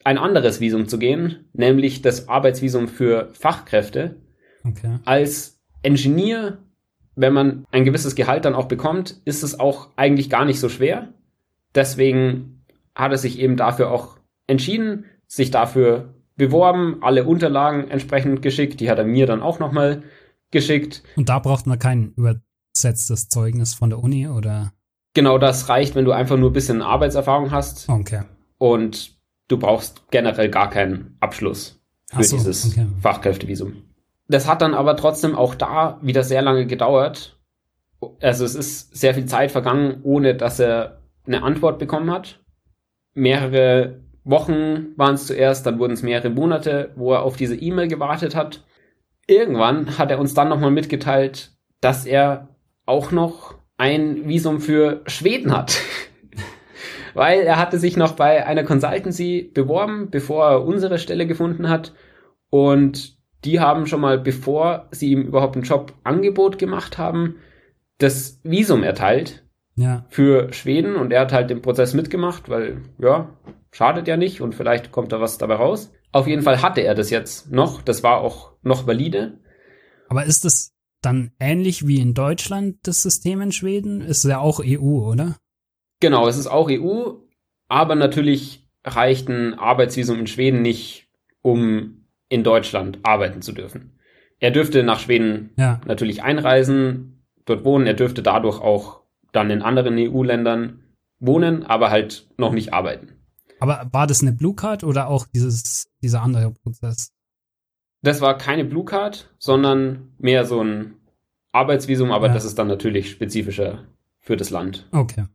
ein 0.04 0.18
anderes 0.18 0.60
Visum 0.60 0.88
zu 0.88 0.98
gehen, 0.98 1.48
nämlich 1.52 2.02
das 2.02 2.28
Arbeitsvisum 2.28 2.88
für 2.88 3.30
Fachkräfte. 3.34 4.16
Okay. 4.64 4.98
Als 5.04 5.60
Engineer, 5.82 6.58
wenn 7.14 7.32
man 7.32 7.64
ein 7.70 7.84
gewisses 7.84 8.16
Gehalt 8.16 8.44
dann 8.44 8.54
auch 8.54 8.66
bekommt, 8.66 9.20
ist 9.24 9.44
es 9.44 9.58
auch 9.58 9.90
eigentlich 9.94 10.28
gar 10.28 10.44
nicht 10.44 10.58
so 10.58 10.68
schwer. 10.68 11.14
Deswegen 11.74 12.64
hat 12.96 13.12
er 13.12 13.18
sich 13.18 13.38
eben 13.38 13.56
dafür 13.56 13.90
auch 13.90 14.18
entschieden, 14.48 15.06
sich 15.32 15.50
dafür 15.50 16.12
beworben, 16.36 16.98
alle 17.00 17.24
Unterlagen 17.24 17.88
entsprechend 17.88 18.42
geschickt. 18.42 18.80
Die 18.80 18.90
hat 18.90 18.98
er 18.98 19.04
mir 19.04 19.26
dann 19.26 19.40
auch 19.40 19.58
nochmal 19.58 20.02
geschickt. 20.50 21.02
Und 21.16 21.30
da 21.30 21.38
braucht 21.38 21.66
man 21.66 21.78
kein 21.78 22.12
übersetztes 22.16 23.30
Zeugnis 23.30 23.72
von 23.72 23.88
der 23.88 23.98
Uni 23.98 24.28
oder? 24.28 24.74
Genau 25.14 25.38
das 25.38 25.70
reicht, 25.70 25.94
wenn 25.94 26.04
du 26.04 26.12
einfach 26.12 26.36
nur 26.36 26.50
ein 26.50 26.52
bisschen 26.52 26.82
Arbeitserfahrung 26.82 27.50
hast. 27.50 27.88
Okay. 27.88 28.24
Und 28.58 29.16
du 29.48 29.56
brauchst 29.56 30.10
generell 30.10 30.50
gar 30.50 30.68
keinen 30.68 31.16
Abschluss 31.20 31.80
für 32.14 32.24
so, 32.24 32.36
dieses 32.36 32.70
okay. 32.70 32.86
Fachkräftevisum. 33.00 33.72
Das 34.28 34.46
hat 34.46 34.60
dann 34.60 34.74
aber 34.74 34.96
trotzdem 34.96 35.34
auch 35.34 35.54
da 35.54 35.98
wieder 36.02 36.24
sehr 36.24 36.42
lange 36.42 36.66
gedauert. 36.66 37.38
Also 38.20 38.44
es 38.44 38.54
ist 38.54 38.94
sehr 38.94 39.14
viel 39.14 39.24
Zeit 39.24 39.50
vergangen, 39.50 40.00
ohne 40.02 40.34
dass 40.34 40.60
er 40.60 40.98
eine 41.26 41.42
Antwort 41.42 41.78
bekommen 41.78 42.10
hat. 42.10 42.40
Mehrere 43.14 44.02
Wochen 44.24 44.92
waren 44.96 45.14
es 45.14 45.26
zuerst, 45.26 45.66
dann 45.66 45.78
wurden 45.78 45.92
es 45.92 46.02
mehrere 46.02 46.30
Monate, 46.30 46.92
wo 46.96 47.12
er 47.12 47.22
auf 47.22 47.36
diese 47.36 47.56
E-Mail 47.56 47.88
gewartet 47.88 48.34
hat. 48.36 48.64
Irgendwann 49.26 49.98
hat 49.98 50.10
er 50.10 50.18
uns 50.18 50.34
dann 50.34 50.48
nochmal 50.48 50.70
mitgeteilt, 50.70 51.52
dass 51.80 52.06
er 52.06 52.48
auch 52.86 53.10
noch 53.12 53.54
ein 53.76 54.28
Visum 54.28 54.60
für 54.60 55.02
Schweden 55.06 55.56
hat. 55.56 55.80
Weil 57.14 57.40
er 57.40 57.58
hatte 57.58 57.78
sich 57.78 57.96
noch 57.96 58.12
bei 58.12 58.46
einer 58.46 58.64
Consultancy 58.64 59.50
beworben, 59.52 60.08
bevor 60.10 60.46
er 60.48 60.64
unsere 60.64 60.98
Stelle 60.98 61.26
gefunden 61.26 61.68
hat. 61.68 61.92
Und 62.48 63.16
die 63.44 63.60
haben 63.60 63.86
schon 63.86 64.00
mal, 64.00 64.18
bevor 64.18 64.88
sie 64.92 65.10
ihm 65.10 65.22
überhaupt 65.22 65.56
ein 65.56 65.62
Jobangebot 65.62 66.58
gemacht 66.58 66.96
haben, 66.96 67.36
das 67.98 68.40
Visum 68.44 68.82
erteilt 68.82 69.44
Ja. 69.74 70.04
für 70.08 70.52
Schweden 70.52 70.96
und 70.96 71.12
er 71.12 71.22
hat 71.22 71.32
halt 71.32 71.50
den 71.50 71.62
Prozess 71.62 71.92
mitgemacht, 71.94 72.48
weil 72.48 72.78
ja, 72.98 73.30
schadet 73.72 74.06
ja 74.06 74.16
nicht 74.16 74.40
und 74.40 74.54
vielleicht 74.54 74.92
kommt 74.92 75.12
da 75.12 75.20
was 75.20 75.38
dabei 75.38 75.56
raus. 75.56 75.92
Auf 76.12 76.26
jeden 76.26 76.42
Fall 76.42 76.62
hatte 76.62 76.82
er 76.82 76.94
das 76.94 77.10
jetzt 77.10 77.50
noch, 77.50 77.82
das 77.82 78.02
war 78.02 78.20
auch 78.20 78.52
noch 78.62 78.86
valide. 78.86 79.40
Aber 80.08 80.24
ist 80.24 80.44
das 80.44 80.74
dann 81.00 81.32
ähnlich 81.40 81.86
wie 81.86 82.00
in 82.00 82.14
Deutschland 82.14 82.76
das 82.84 83.02
System 83.02 83.40
in 83.40 83.50
Schweden? 83.50 84.02
Ist 84.02 84.24
ja 84.24 84.38
auch 84.38 84.60
EU, 84.62 85.10
oder? 85.10 85.36
Genau, 86.00 86.28
es 86.28 86.36
ist 86.36 86.46
auch 86.46 86.68
EU, 86.70 87.14
aber 87.68 87.94
natürlich 87.94 88.68
reicht 88.84 89.28
ein 89.28 89.54
Arbeitsvisum 89.54 90.18
in 90.20 90.26
Schweden 90.26 90.62
nicht, 90.62 91.08
um 91.40 92.06
in 92.28 92.44
Deutschland 92.44 92.98
arbeiten 93.02 93.42
zu 93.42 93.52
dürfen. 93.52 93.98
Er 94.38 94.50
dürfte 94.50 94.82
nach 94.82 94.98
Schweden 94.98 95.50
Ja. 95.56 95.80
natürlich 95.86 96.22
einreisen, 96.22 97.24
dort 97.44 97.64
wohnen, 97.64 97.86
er 97.86 97.94
dürfte 97.94 98.22
dadurch 98.22 98.60
auch 98.60 99.02
dann 99.32 99.50
in 99.50 99.62
anderen 99.62 99.96
EU-Ländern 99.96 100.82
wohnen, 101.20 101.62
aber 101.62 101.90
halt 101.90 102.28
noch 102.36 102.52
nicht 102.52 102.72
arbeiten. 102.72 103.21
Aber 103.62 103.86
war 103.92 104.08
das 104.08 104.22
eine 104.22 104.32
Blue 104.32 104.56
Card 104.56 104.82
oder 104.82 105.06
auch 105.06 105.24
dieses, 105.32 105.86
dieser 106.02 106.20
andere 106.20 106.50
Prozess? 106.50 107.12
Das 108.02 108.20
war 108.20 108.36
keine 108.36 108.64
Blue 108.64 108.84
Card, 108.84 109.32
sondern 109.38 110.14
mehr 110.18 110.44
so 110.46 110.60
ein 110.64 110.96
Arbeitsvisum, 111.52 112.10
aber 112.10 112.26
Ja. 112.26 112.34
das 112.34 112.44
ist 112.44 112.58
dann 112.58 112.66
natürlich 112.66 113.12
spezifischer 113.12 113.84
für 114.18 114.36
das 114.36 114.50
Land. 114.50 114.88
Okay. 114.90 115.26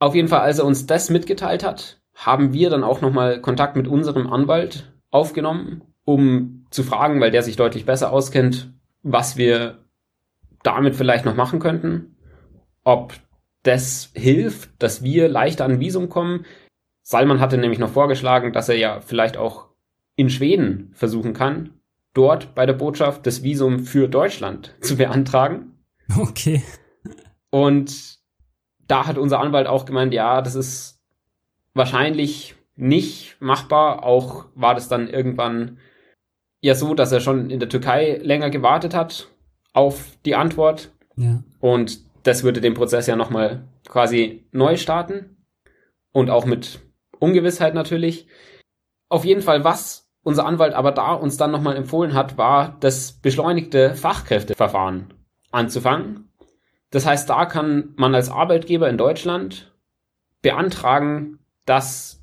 Auf 0.00 0.14
jeden 0.14 0.28
Fall, 0.28 0.40
als 0.40 0.58
er 0.58 0.66
uns 0.66 0.84
das 0.84 1.08
mitgeteilt 1.08 1.64
hat, 1.64 2.02
haben 2.14 2.52
wir 2.52 2.68
dann 2.68 2.84
auch 2.84 3.00
nochmal 3.00 3.40
Kontakt 3.40 3.74
mit 3.74 3.88
unserem 3.88 4.26
Anwalt 4.26 4.92
aufgenommen, 5.10 5.80
um 6.04 6.66
zu 6.68 6.82
fragen, 6.82 7.22
weil 7.22 7.30
der 7.30 7.42
sich 7.42 7.56
deutlich 7.56 7.86
besser 7.86 8.12
auskennt, 8.12 8.70
was 9.02 9.38
wir 9.38 9.78
damit 10.62 10.94
vielleicht 10.94 11.24
noch 11.24 11.36
machen 11.36 11.58
könnten. 11.58 12.16
Ob 12.84 13.14
das 13.62 14.10
hilft, 14.14 14.70
dass 14.82 15.02
wir 15.02 15.30
leichter 15.30 15.64
an 15.64 15.72
ein 15.72 15.80
Visum 15.80 16.10
kommen. 16.10 16.44
Salman 17.10 17.40
hatte 17.40 17.58
nämlich 17.58 17.80
noch 17.80 17.90
vorgeschlagen, 17.90 18.52
dass 18.52 18.68
er 18.68 18.76
ja 18.76 19.00
vielleicht 19.00 19.36
auch 19.36 19.66
in 20.14 20.30
Schweden 20.30 20.92
versuchen 20.94 21.32
kann, 21.32 21.70
dort 22.14 22.54
bei 22.54 22.66
der 22.66 22.72
Botschaft 22.72 23.26
das 23.26 23.42
Visum 23.42 23.80
für 23.80 24.06
Deutschland 24.06 24.76
zu 24.80 24.96
beantragen. 24.96 25.72
Okay. 26.16 26.62
Und 27.50 28.20
da 28.86 29.08
hat 29.08 29.18
unser 29.18 29.40
Anwalt 29.40 29.66
auch 29.66 29.86
gemeint, 29.86 30.14
ja, 30.14 30.40
das 30.40 30.54
ist 30.54 31.02
wahrscheinlich 31.74 32.54
nicht 32.76 33.38
machbar. 33.40 34.04
Auch 34.04 34.46
war 34.54 34.76
das 34.76 34.86
dann 34.86 35.08
irgendwann 35.08 35.78
ja 36.60 36.76
so, 36.76 36.94
dass 36.94 37.10
er 37.10 37.18
schon 37.18 37.50
in 37.50 37.58
der 37.58 37.68
Türkei 37.68 38.20
länger 38.22 38.50
gewartet 38.50 38.94
hat 38.94 39.26
auf 39.72 40.16
die 40.24 40.36
Antwort. 40.36 40.92
Ja. 41.16 41.42
Und 41.58 42.02
das 42.22 42.44
würde 42.44 42.60
den 42.60 42.74
Prozess 42.74 43.08
ja 43.08 43.16
nochmal 43.16 43.64
quasi 43.88 44.44
neu 44.52 44.76
starten. 44.76 45.36
Und 46.12 46.30
auch 46.30 46.44
mit 46.44 46.78
Ungewissheit 47.20 47.74
natürlich. 47.74 48.26
Auf 49.08 49.24
jeden 49.24 49.42
Fall, 49.42 49.64
was 49.64 50.08
unser 50.22 50.44
Anwalt 50.46 50.74
aber 50.74 50.92
da 50.92 51.12
uns 51.14 51.36
dann 51.36 51.50
nochmal 51.50 51.76
empfohlen 51.76 52.14
hat, 52.14 52.36
war 52.36 52.76
das 52.80 53.12
beschleunigte 53.12 53.94
Fachkräfteverfahren 53.94 55.14
anzufangen. 55.50 56.28
Das 56.90 57.06
heißt, 57.06 57.30
da 57.30 57.46
kann 57.46 57.94
man 57.96 58.14
als 58.14 58.30
Arbeitgeber 58.30 58.88
in 58.88 58.98
Deutschland 58.98 59.72
beantragen, 60.42 61.38
dass 61.64 62.22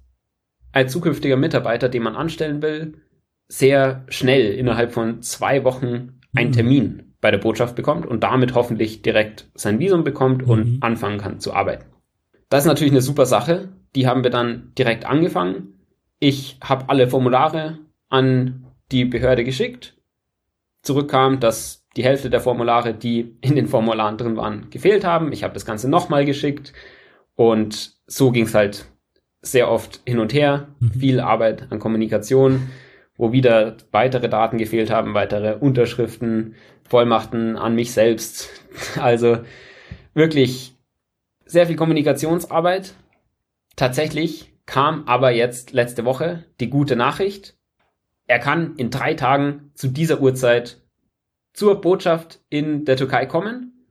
ein 0.73 0.89
zukünftiger 0.89 1.37
Mitarbeiter, 1.37 1.89
den 1.89 2.03
man 2.03 2.15
anstellen 2.15 2.61
will, 2.61 3.01
sehr 3.47 4.05
schnell 4.09 4.53
innerhalb 4.53 4.91
von 4.91 5.21
zwei 5.21 5.63
Wochen 5.63 6.19
einen 6.35 6.49
Mhm. 6.49 6.53
Termin 6.53 7.13
bei 7.21 7.31
der 7.31 7.37
Botschaft 7.37 7.75
bekommt 7.75 8.05
und 8.05 8.23
damit 8.23 8.53
hoffentlich 8.53 9.01
direkt 9.01 9.49
sein 9.55 9.79
Visum 9.79 10.03
bekommt 10.03 10.43
Mhm. 10.43 10.49
und 10.49 10.77
anfangen 10.83 11.17
kann 11.17 11.39
zu 11.39 11.53
arbeiten. 11.53 11.85
Das 12.49 12.63
ist 12.63 12.67
natürlich 12.67 12.93
eine 12.93 13.01
super 13.01 13.25
Sache. 13.25 13.69
Die 13.97 14.05
haben 14.05 14.23
wir 14.23 14.29
dann 14.29 14.73
direkt 14.77 15.07
angefangen. 15.07 15.73
Ich 16.19 16.59
habe 16.63 16.87
alle 16.87 17.07
Formulare 17.07 17.79
an 18.09 18.67
die 18.91 19.05
Behörde 19.05 19.43
geschickt. 19.43 19.95
Zurückkam, 20.83 21.39
dass 21.39 21.87
die 21.95 22.03
Hälfte 22.03 22.29
der 22.29 22.39
Formulare, 22.39 22.93
die 22.93 23.35
in 23.41 23.55
den 23.55 23.65
Formularen 23.65 24.19
drin 24.19 24.37
waren, 24.37 24.69
gefehlt 24.69 25.03
haben. 25.03 25.33
Ich 25.33 25.43
habe 25.43 25.55
das 25.55 25.65
Ganze 25.65 25.89
nochmal 25.89 26.25
geschickt 26.25 26.73
und 27.33 27.95
so 28.05 28.29
ging 28.29 28.43
es 28.43 28.53
halt 28.53 28.85
sehr 29.41 29.71
oft 29.71 30.01
hin 30.05 30.19
und 30.19 30.31
her. 30.31 30.67
Mhm. 30.79 30.91
Viel 30.91 31.19
Arbeit 31.19 31.71
an 31.71 31.79
Kommunikation, 31.79 32.69
wo 33.17 33.31
wieder 33.31 33.77
weitere 33.91 34.29
Daten 34.29 34.59
gefehlt 34.59 34.91
haben, 34.91 35.15
weitere 35.15 35.55
Unterschriften, 35.55 36.53
Vollmachten 36.87 37.55
an 37.55 37.73
mich 37.73 37.93
selbst. 37.93 38.51
Also 39.01 39.39
wirklich 40.13 40.75
sehr 41.47 41.65
viel 41.65 41.75
Kommunikationsarbeit. 41.75 42.93
Tatsächlich 43.77 44.53
kam 44.65 45.07
aber 45.07 45.31
jetzt 45.31 45.71
letzte 45.71 46.03
Woche 46.03 46.43
die 46.59 46.69
gute 46.69 46.97
Nachricht. 46.97 47.55
Er 48.25 48.39
kann 48.39 48.75
in 48.75 48.89
drei 48.89 49.13
Tagen 49.13 49.71
zu 49.75 49.87
dieser 49.87 50.19
Uhrzeit 50.19 50.81
zur 51.53 51.79
Botschaft 51.79 52.41
in 52.49 52.83
der 52.83 52.97
Türkei 52.97 53.25
kommen 53.25 53.87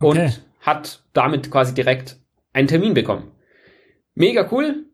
und 0.00 0.18
Okay. 0.18 0.32
hat 0.60 1.02
damit 1.14 1.50
quasi 1.50 1.72
direkt 1.74 2.18
einen 2.52 2.68
Termin 2.68 2.92
bekommen. 2.92 3.30
Mega 4.14 4.46
cool. 4.52 4.84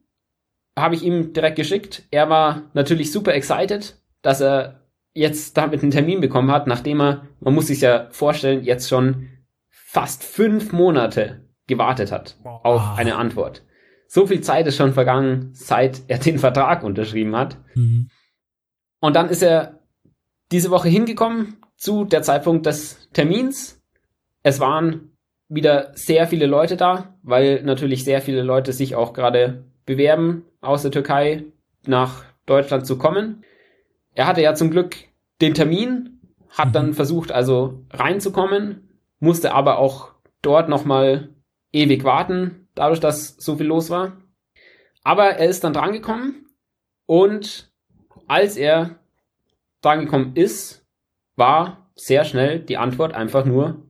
Habe 0.79 0.95
ich 0.95 1.03
ihm 1.03 1.33
direkt 1.33 1.57
geschickt. 1.57 2.05
Er 2.11 2.31
war 2.31 2.71
natürlich 2.75 3.11
super 3.11 3.35
excited, 3.35 4.01
dass 4.23 4.41
er 4.41 4.87
jetzt 5.13 5.57
damit 5.57 5.83
einen 5.83 5.91
Termin 5.91 6.21
bekommen 6.21 6.53
hat, 6.53 6.67
nachdem 6.67 7.01
er, 7.01 7.27
man 7.41 7.55
muss 7.55 7.67
sich 7.67 7.81
ja 7.81 8.09
vorstellen, 8.11 8.63
jetzt 8.65 8.89
schon 8.89 9.29
fast 9.69 10.23
fünf 10.23 10.73
Monate 10.73 11.49
gewartet 11.67 12.13
hat 12.13 12.37
auf 12.45 12.97
eine 12.97 13.17
Antwort. 13.17 13.63
So 14.13 14.27
viel 14.27 14.41
Zeit 14.41 14.67
ist 14.67 14.75
schon 14.75 14.93
vergangen, 14.93 15.51
seit 15.53 16.03
er 16.09 16.19
den 16.19 16.41
Vertrag 16.41 16.83
unterschrieben 16.83 17.37
hat. 17.37 17.57
Mhm. 17.77 18.11
Und 18.99 19.15
dann 19.15 19.29
ist 19.29 19.41
er 19.41 19.79
diese 20.51 20.73
Woche 20.73 20.89
hingekommen 20.89 21.59
zu 21.77 22.05
der 22.05 22.23
Zeitpunkt 22.23 22.67
des 22.67 23.09
Termins. 23.13 23.81
Es 24.43 24.59
waren 24.59 25.13
wieder 25.49 25.93
sehr 25.95 26.27
viele 26.27 26.47
Leute 26.47 26.77
da, 26.77 27.15
weil 27.23 27.63
natürlich 27.63 28.03
sehr 28.03 28.21
viele 28.21 28.43
Leute 28.43 28.73
sich 28.73 28.97
auch 28.97 29.13
gerade 29.13 29.65
bewerben, 29.87 30.45
aus 30.61 30.83
der 30.83 30.91
Türkei 30.91 31.45
nach 31.87 32.25
Deutschland 32.47 32.89
zu 32.89 32.99
kommen. 32.99 33.45
Er 34.17 34.27
hatte 34.27 34.43
ja 34.43 34.57
zum 34.57 34.73
Glück 34.73 34.97
den 35.41 35.55
Termin, 35.55 36.19
hat 36.49 36.75
dann 36.75 36.95
versucht 36.95 37.31
also 37.31 37.85
reinzukommen, 37.93 38.89
musste 39.21 39.55
aber 39.55 39.79
auch 39.79 40.15
dort 40.43 40.69
nochmal 40.69 41.29
ewig 41.71 42.03
warten, 42.03 42.60
dadurch, 42.75 43.01
dass 43.01 43.37
so 43.37 43.57
viel 43.57 43.67
los 43.67 43.91
war. 43.91 44.17
Aber 45.03 45.31
er 45.37 45.49
ist 45.49 45.65
dann 45.65 45.73
drangekommen 45.73 46.47
und 47.07 47.73
als 48.27 48.57
er 48.57 49.01
drangekommen 49.81 50.37
ist, 50.37 50.87
war 51.37 51.91
sehr 51.95 52.25
schnell 52.25 52.61
die 52.61 52.77
Antwort 52.77 53.15
einfach 53.15 53.45
nur, 53.45 53.87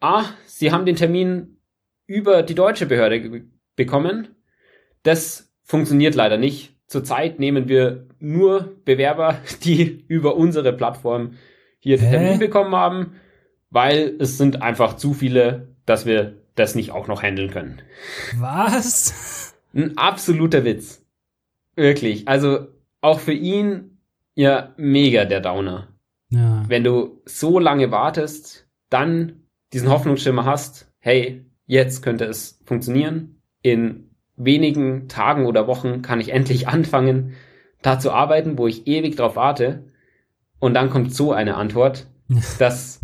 ah, 0.00 0.24
Sie 0.46 0.72
haben 0.72 0.86
den 0.86 0.96
Termin 0.96 1.58
über 2.06 2.42
die 2.42 2.54
deutsche 2.54 2.86
Behörde 2.86 3.44
bekommen. 3.76 4.28
Das 5.02 5.52
funktioniert 5.64 6.14
leider 6.14 6.36
nicht. 6.36 6.76
Zurzeit 6.86 7.38
nehmen 7.38 7.68
wir 7.68 8.06
nur 8.18 8.76
Bewerber, 8.84 9.38
die 9.64 10.04
über 10.08 10.36
unsere 10.36 10.72
Plattform 10.72 11.34
hier 11.78 11.96
den 11.96 12.10
Termin 12.10 12.38
bekommen 12.38 12.74
haben, 12.74 13.20
weil 13.70 14.16
es 14.18 14.38
sind 14.38 14.62
einfach 14.62 14.96
zu 14.96 15.14
viele, 15.14 15.74
dass 15.86 16.06
wir 16.06 16.41
das 16.54 16.74
nicht 16.74 16.90
auch 16.90 17.08
noch 17.08 17.22
handeln 17.22 17.50
können. 17.50 17.82
Was? 18.36 19.54
Ein 19.74 19.96
absoluter 19.96 20.64
Witz. 20.64 21.04
Wirklich. 21.76 22.28
Also 22.28 22.68
auch 23.00 23.20
für 23.20 23.32
ihn 23.32 23.98
ja 24.34 24.72
mega 24.76 25.24
der 25.24 25.40
Downer. 25.40 25.88
Ja. 26.30 26.64
Wenn 26.66 26.84
du 26.84 27.20
so 27.24 27.58
lange 27.58 27.90
wartest, 27.90 28.66
dann 28.88 29.42
diesen 29.72 29.90
Hoffnungsschimmer 29.90 30.44
hast, 30.44 30.90
hey, 30.98 31.44
jetzt 31.66 32.02
könnte 32.02 32.24
es 32.24 32.60
funktionieren. 32.64 33.40
In 33.62 34.10
wenigen 34.36 35.08
Tagen 35.08 35.46
oder 35.46 35.66
Wochen 35.66 36.02
kann 36.02 36.20
ich 36.20 36.30
endlich 36.30 36.68
anfangen, 36.68 37.34
da 37.82 37.98
zu 37.98 38.12
arbeiten, 38.12 38.58
wo 38.58 38.66
ich 38.66 38.86
ewig 38.86 39.16
drauf 39.16 39.36
warte. 39.36 39.84
Und 40.58 40.74
dann 40.74 40.90
kommt 40.90 41.14
so 41.14 41.32
eine 41.32 41.56
Antwort, 41.56 42.06
dass, 42.58 43.00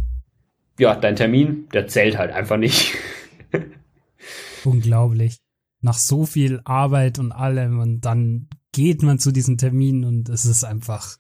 ja, 0.78 0.94
dein 0.94 1.16
Termin, 1.16 1.68
der 1.72 1.88
zählt 1.88 2.16
halt 2.18 2.32
einfach 2.32 2.56
nicht. 2.56 2.96
Unglaublich. 4.68 5.38
Nach 5.80 5.96
so 5.96 6.26
viel 6.26 6.60
Arbeit 6.64 7.18
und 7.18 7.32
allem 7.32 7.80
und 7.80 8.00
dann 8.00 8.48
geht 8.72 9.02
man 9.02 9.18
zu 9.18 9.32
diesem 9.32 9.58
Termin 9.58 10.04
und 10.04 10.28
es 10.28 10.44
ist 10.44 10.64
einfach 10.64 11.16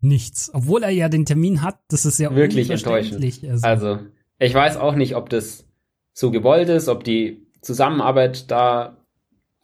nichts. 0.00 0.50
Obwohl 0.52 0.82
er 0.82 0.90
ja 0.90 1.08
den 1.08 1.24
Termin 1.24 1.62
hat, 1.62 1.78
das 1.88 2.04
ist 2.04 2.18
ja 2.18 2.34
wirklich 2.34 2.70
enttäuschend. 2.70 3.24
Also. 3.44 3.66
also, 3.66 3.98
ich 4.38 4.54
weiß 4.54 4.76
auch 4.76 4.94
nicht, 4.94 5.16
ob 5.16 5.28
das 5.28 5.66
so 6.12 6.30
gewollt 6.30 6.68
ist, 6.68 6.88
ob 6.88 7.04
die 7.04 7.46
Zusammenarbeit 7.60 8.50
da 8.50 8.96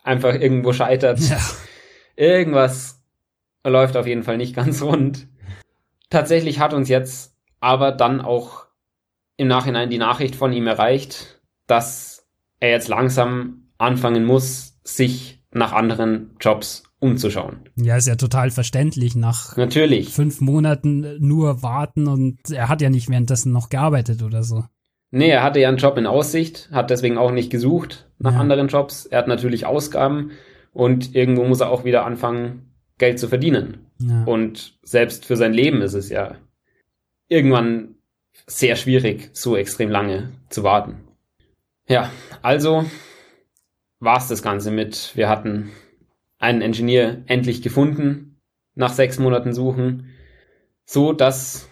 einfach 0.03 0.35
irgendwo 0.35 0.73
scheitert. 0.73 1.19
Ja. 1.21 1.39
Irgendwas 2.17 3.03
läuft 3.65 3.97
auf 3.97 4.07
jeden 4.07 4.23
Fall 4.23 4.37
nicht 4.37 4.55
ganz 4.55 4.83
rund. 4.83 5.27
Tatsächlich 6.11 6.61
hat 6.61 6.75
uns 6.75 6.89
jetzt 6.89 7.35
aber 7.61 7.91
dann 7.91 8.21
auch 8.21 8.67
im 9.37 9.49
Nachhinein 9.49 9.91
die 9.91 9.99
Nachricht 9.99 10.37
von 10.37 10.53
ihm 10.53 10.67
erreicht, 10.67 11.41
dass 11.67 12.14
er 12.65 12.71
jetzt 12.71 12.89
langsam 12.89 13.69
anfangen 13.79 14.25
muss, 14.25 14.79
sich 14.83 15.43
nach 15.53 15.73
anderen 15.73 16.37
Jobs 16.41 16.85
umzuschauen. 16.99 17.69
Ja, 17.77 17.97
ist 17.97 18.09
ja 18.09 18.17
total 18.17 18.51
verständlich 18.51 19.15
nach 19.15 19.57
Natürlich. 19.57 20.11
fünf 20.11 20.41
Monaten 20.41 21.17
nur 21.21 21.63
warten 21.63 22.09
und 22.09 22.39
er 22.51 22.69
hat 22.69 22.81
ja 22.81 22.91
nicht 22.91 23.09
währenddessen 23.11 23.53
noch 23.53 23.69
gearbeitet 23.69 24.23
oder 24.23 24.43
so. 24.43 24.65
Nee, 25.11 25.29
er 25.29 25.43
hatte 25.43 25.61
ja 25.61 25.69
einen 25.69 25.77
Job 25.77 25.97
in 25.97 26.07
Aussicht, 26.07 26.71
hat 26.73 26.91
deswegen 26.91 27.19
auch 27.19 27.31
nicht 27.31 27.51
gesucht 27.51 28.11
nach 28.19 28.33
ja. 28.33 28.41
anderen 28.41 28.69
Jobs. 28.69 29.07
Er 29.07 29.19
hat 29.19 29.29
natürlich 29.29 29.67
Ausgaben 29.67 30.33
und 30.73 31.15
irgendwo 31.15 31.45
muss 31.45 31.61
er 31.61 31.71
auch 31.71 31.85
wieder 31.85 32.05
anfangen, 32.05 32.75
Geld 32.99 33.19
zu 33.19 33.29
verdienen. 33.29 33.87
Ja. 34.01 34.25
Und 34.25 34.79
selbst 34.83 35.25
für 35.25 35.37
sein 35.37 35.53
Leben 35.53 35.83
ist 35.83 35.95
es 35.95 36.09
ja 36.09 36.37
irgendwann 37.29 37.97
sehr 38.47 38.77
schwierig, 38.77 39.31
so 39.33 39.57
extrem 39.57 39.91
lange 39.91 40.33
zu 40.49 40.63
warten. 40.63 41.04
Ja, 41.89 42.11
also 42.43 42.85
war 44.01 44.19
es 44.19 44.29
das 44.29 44.43
Ganze 44.43 44.71
mit, 44.71 45.13
wir 45.17 45.29
hatten 45.29 45.71
einen 46.39 46.63
Ingenieur 46.63 47.23
endlich 47.27 47.63
gefunden, 47.63 48.41
nach 48.75 48.93
sechs 48.93 49.19
Monaten 49.19 49.53
Suchen, 49.53 50.11
so 50.85 51.13
dass 51.13 51.69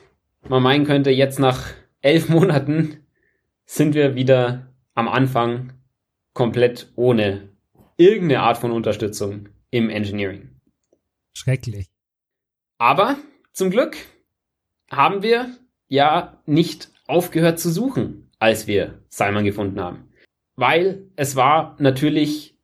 man 0.48 0.62
meinen 0.62 0.84
könnte, 0.84 1.10
jetzt 1.10 1.38
nach 1.38 1.72
elf 2.00 2.28
Monaten 2.30 3.06
sind 3.64 3.94
wir 3.94 4.14
wieder 4.14 4.72
am 4.94 5.08
Anfang 5.08 5.72
komplett 6.34 6.92
ohne 6.96 7.48
irgendeine 7.96 8.42
Art 8.42 8.58
von 8.58 8.72
Unterstützung 8.72 9.48
im 9.70 9.88
Engineering. 9.88 10.60
Schrecklich. 11.32 11.88
Aber 12.78 13.16
zum 13.52 13.70
Glück 13.70 13.96
haben 14.90 15.22
wir 15.22 15.56
ja 15.88 16.42
nicht 16.46 16.90
aufgehört 17.06 17.58
zu 17.58 17.70
suchen, 17.70 18.30
als 18.42 18.66
wir 18.66 18.98
Simon 19.08 19.44
gefunden 19.44 19.80
haben. 19.80 20.08
Weil 20.56 21.04
es 21.14 21.36
war 21.36 21.76
natürlich 21.78 22.58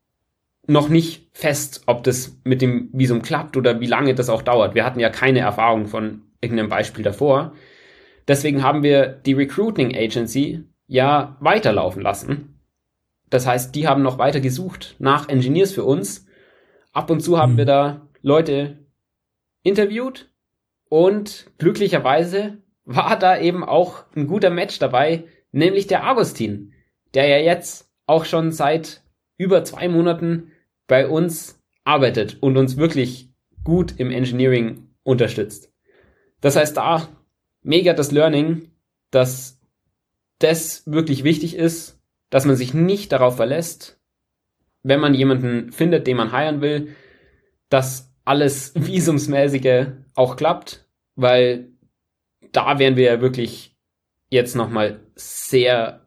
noch 0.66 0.88
nicht 0.88 1.28
fest, 1.32 1.84
ob 1.86 2.02
das 2.02 2.40
mit 2.42 2.60
dem 2.60 2.90
Visum 2.92 3.22
klappt 3.22 3.56
oder 3.56 3.78
wie 3.78 3.86
lange 3.86 4.12
das 4.16 4.28
auch 4.28 4.42
dauert. 4.42 4.74
Wir 4.74 4.84
hatten 4.84 4.98
ja 4.98 5.08
keine 5.08 5.38
Erfahrung 5.38 5.86
von 5.86 6.22
irgendeinem 6.40 6.68
Beispiel 6.68 7.04
davor. 7.04 7.52
Deswegen 8.26 8.64
haben 8.64 8.82
wir 8.82 9.06
die 9.06 9.34
Recruiting 9.34 9.96
Agency 9.96 10.64
ja 10.88 11.36
weiterlaufen 11.38 12.02
lassen. 12.02 12.60
Das 13.30 13.46
heißt, 13.46 13.72
die 13.76 13.86
haben 13.86 14.02
noch 14.02 14.18
weiter 14.18 14.40
gesucht 14.40 14.96
nach 14.98 15.28
Engineers 15.28 15.72
für 15.72 15.84
uns. 15.84 16.26
Ab 16.92 17.08
und 17.08 17.20
zu 17.20 17.38
haben 17.38 17.52
mhm. 17.52 17.58
wir 17.58 17.66
da 17.66 18.08
Leute 18.20 18.78
interviewt 19.62 20.28
und 20.88 21.46
glücklicherweise 21.58 22.58
war 22.84 23.16
da 23.16 23.38
eben 23.38 23.62
auch 23.62 24.04
ein 24.16 24.26
guter 24.26 24.50
Match 24.50 24.80
dabei, 24.80 25.24
nämlich 25.52 25.87
der 25.87 26.04
Agustin, 26.04 26.72
der 27.14 27.26
ja 27.28 27.38
jetzt 27.38 27.90
auch 28.06 28.24
schon 28.24 28.52
seit 28.52 29.02
über 29.37 29.64
zwei 29.64 29.88
Monaten 29.88 30.52
bei 30.87 31.06
uns 31.06 31.62
arbeitet 31.84 32.38
und 32.40 32.56
uns 32.56 32.76
wirklich 32.76 33.30
gut 33.64 33.94
im 33.98 34.11
Engineering 34.11 34.88
unterstützt. 35.02 35.72
Das 36.40 36.56
heißt, 36.56 36.76
da 36.76 37.08
mega 37.62 37.92
das 37.92 38.12
Learning, 38.12 38.70
dass 39.11 39.61
das 40.38 40.84
wirklich 40.87 41.24
wichtig 41.24 41.56
ist, 41.56 42.00
dass 42.30 42.44
man 42.44 42.56
sich 42.56 42.74
nicht 42.74 43.12
darauf 43.12 43.37
verlässt, 43.37 44.00
wenn 44.82 45.00
man 45.00 45.14
jemanden 45.14 45.72
findet, 45.72 46.06
den 46.06 46.16
man 46.16 46.32
heiren 46.32 46.61
will, 46.61 46.94
dass 47.68 48.14
alles 48.24 48.72
visumsmäßige 48.74 49.87
auch 50.14 50.37
klappt, 50.37 50.87
weil 51.16 51.68
da 52.52 52.78
wären 52.78 52.96
wir 52.96 53.04
ja 53.04 53.20
wirklich 53.20 53.76
jetzt 54.28 54.56
nochmal 54.56 55.00
sehr 55.14 56.06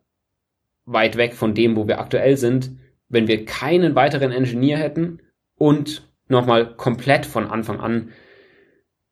weit 0.86 1.17
weg 1.17 1.34
von 1.34 1.53
dem, 1.53 1.75
wo 1.75 1.88
wir 1.88 1.99
aktuell 1.99 2.38
sind, 2.38 2.71
wenn 3.10 3.27
wir 3.27 3.45
keinen 3.45 3.95
weiteren 3.95 4.31
Ingenieur 4.31 4.77
hätten 4.77 5.21
und 5.55 6.10
nochmal 6.27 6.75
komplett 6.75 7.25
von 7.25 7.47
Anfang 7.47 7.79
an 7.79 8.12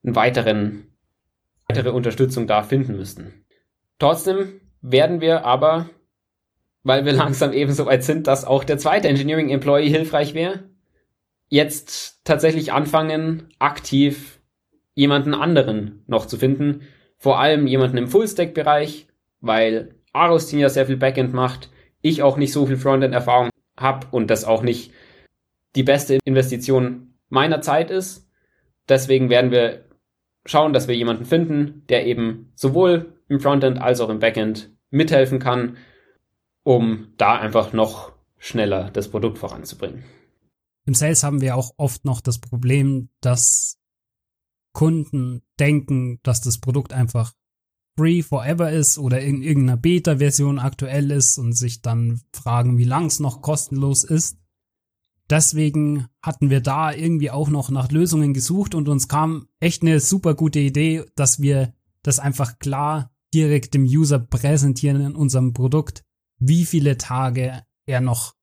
einen 0.02 0.16
weiteren, 0.16 0.86
weitere 1.68 1.90
Unterstützung 1.90 2.46
da 2.46 2.62
finden 2.62 2.96
müssten. 2.96 3.44
Trotzdem 3.98 4.60
werden 4.80 5.20
wir 5.20 5.44
aber, 5.44 5.90
weil 6.82 7.04
wir 7.04 7.12
langsam 7.12 7.52
eben 7.52 7.72
so 7.72 7.86
weit 7.86 8.02
sind, 8.02 8.26
dass 8.26 8.44
auch 8.44 8.64
der 8.64 8.78
zweite 8.78 9.08
Engineering 9.08 9.50
Employee 9.50 9.90
hilfreich 9.90 10.34
wäre, 10.34 10.70
jetzt 11.48 12.24
tatsächlich 12.24 12.72
anfangen, 12.72 13.48
aktiv 13.58 14.40
jemanden 14.94 15.34
anderen 15.34 16.02
noch 16.06 16.26
zu 16.26 16.38
finden. 16.38 16.82
Vor 17.20 17.38
allem 17.38 17.66
jemanden 17.66 17.98
im 17.98 18.08
Full-Stack-Bereich, 18.08 19.06
weil 19.40 19.94
Arostin 20.12 20.58
ja 20.58 20.70
sehr 20.70 20.86
viel 20.86 20.96
Backend 20.96 21.34
macht, 21.34 21.70
ich 22.00 22.22
auch 22.22 22.38
nicht 22.38 22.52
so 22.52 22.66
viel 22.66 22.78
Frontend-Erfahrung 22.78 23.50
habe 23.78 24.06
und 24.10 24.30
das 24.30 24.44
auch 24.44 24.62
nicht 24.62 24.92
die 25.76 25.82
beste 25.82 26.18
Investition 26.24 27.14
meiner 27.28 27.60
Zeit 27.60 27.90
ist. 27.90 28.26
Deswegen 28.88 29.28
werden 29.28 29.50
wir 29.50 29.84
schauen, 30.46 30.72
dass 30.72 30.88
wir 30.88 30.96
jemanden 30.96 31.26
finden, 31.26 31.84
der 31.88 32.06
eben 32.06 32.52
sowohl 32.54 33.14
im 33.28 33.38
Frontend 33.38 33.80
als 33.80 34.00
auch 34.00 34.08
im 34.08 34.18
Backend 34.18 34.70
mithelfen 34.90 35.38
kann, 35.38 35.76
um 36.64 37.12
da 37.18 37.38
einfach 37.38 37.72
noch 37.72 38.12
schneller 38.38 38.90
das 38.90 39.10
Produkt 39.10 39.38
voranzubringen. 39.38 40.04
Im 40.86 40.94
Sales 40.94 41.22
haben 41.22 41.42
wir 41.42 41.56
auch 41.56 41.72
oft 41.76 42.04
noch 42.04 42.20
das 42.20 42.38
Problem, 42.38 43.10
dass 43.20 43.79
Kunden 44.72 45.42
denken, 45.58 46.20
dass 46.22 46.40
das 46.40 46.58
Produkt 46.58 46.92
einfach 46.92 47.34
free 47.96 48.22
forever 48.22 48.70
ist 48.70 48.98
oder 48.98 49.20
in 49.20 49.42
irgendeiner 49.42 49.76
Beta-Version 49.76 50.58
aktuell 50.58 51.10
ist 51.10 51.38
und 51.38 51.52
sich 51.52 51.82
dann 51.82 52.20
fragen, 52.32 52.78
wie 52.78 52.84
lang 52.84 53.06
es 53.06 53.20
noch 53.20 53.42
kostenlos 53.42 54.04
ist. 54.04 54.38
deswegen 55.28 56.08
hatten 56.22 56.50
wir 56.50 56.60
da 56.60 56.92
irgendwie 56.92 57.30
auch 57.30 57.50
noch 57.50 57.70
nach 57.70 57.92
Lösungen 57.92 58.34
gesucht 58.34 58.74
und 58.74 58.88
uns 58.88 59.06
kam 59.06 59.46
echt 59.60 59.82
eine 59.82 60.00
super 60.00 60.34
gute 60.34 60.58
Idee, 60.58 61.04
dass 61.14 61.40
wir 61.40 61.72
das 62.02 62.18
einfach 62.18 62.58
klar 62.58 63.12
direkt 63.32 63.74
dem 63.74 63.84
User 63.84 64.18
präsentieren 64.18 65.00
in 65.00 65.14
unserem 65.14 65.52
Produkt, 65.52 66.04
wie 66.40 66.64
viele 66.64 66.96
Tage 66.98 67.62
er 67.86 68.00
noch 68.00 68.34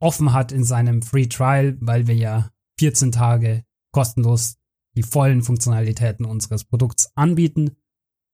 offen 0.00 0.32
hat 0.32 0.52
in 0.52 0.64
seinem 0.64 1.02
Free 1.02 1.26
Trial, 1.26 1.76
weil 1.80 2.06
wir 2.06 2.14
ja 2.14 2.50
14 2.78 3.12
Tage 3.12 3.64
kostenlos 3.92 4.57
die 4.98 5.04
vollen 5.04 5.42
Funktionalitäten 5.42 6.26
unseres 6.26 6.64
Produkts 6.64 7.12
anbieten. 7.14 7.76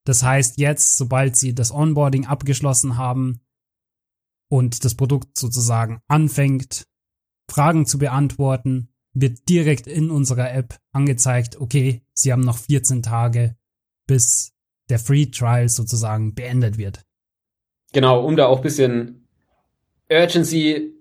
Das 0.06 0.22
heißt, 0.22 0.56
jetzt, 0.56 0.96
sobald 0.96 1.36
Sie 1.36 1.54
das 1.54 1.70
Onboarding 1.70 2.24
abgeschlossen 2.24 2.96
haben 2.96 3.42
und 4.48 4.82
das 4.82 4.94
Produkt 4.94 5.36
sozusagen 5.36 6.00
anfängt, 6.08 6.86
Fragen 7.50 7.84
zu 7.84 7.98
beantworten, 7.98 8.88
wird 9.12 9.46
direkt 9.50 9.86
in 9.86 10.10
unserer 10.10 10.54
App 10.54 10.78
angezeigt, 10.92 11.60
okay, 11.60 12.02
Sie 12.14 12.32
haben 12.32 12.40
noch 12.40 12.56
14 12.56 13.02
Tage, 13.02 13.56
bis 14.06 14.54
der 14.88 14.98
Free 14.98 15.26
Trial 15.26 15.68
sozusagen 15.68 16.34
beendet 16.34 16.78
wird. 16.78 17.04
Genau, 17.92 18.24
um 18.24 18.36
da 18.36 18.46
auch 18.46 18.56
ein 18.56 18.62
bisschen 18.62 19.28
Urgency 20.10 20.94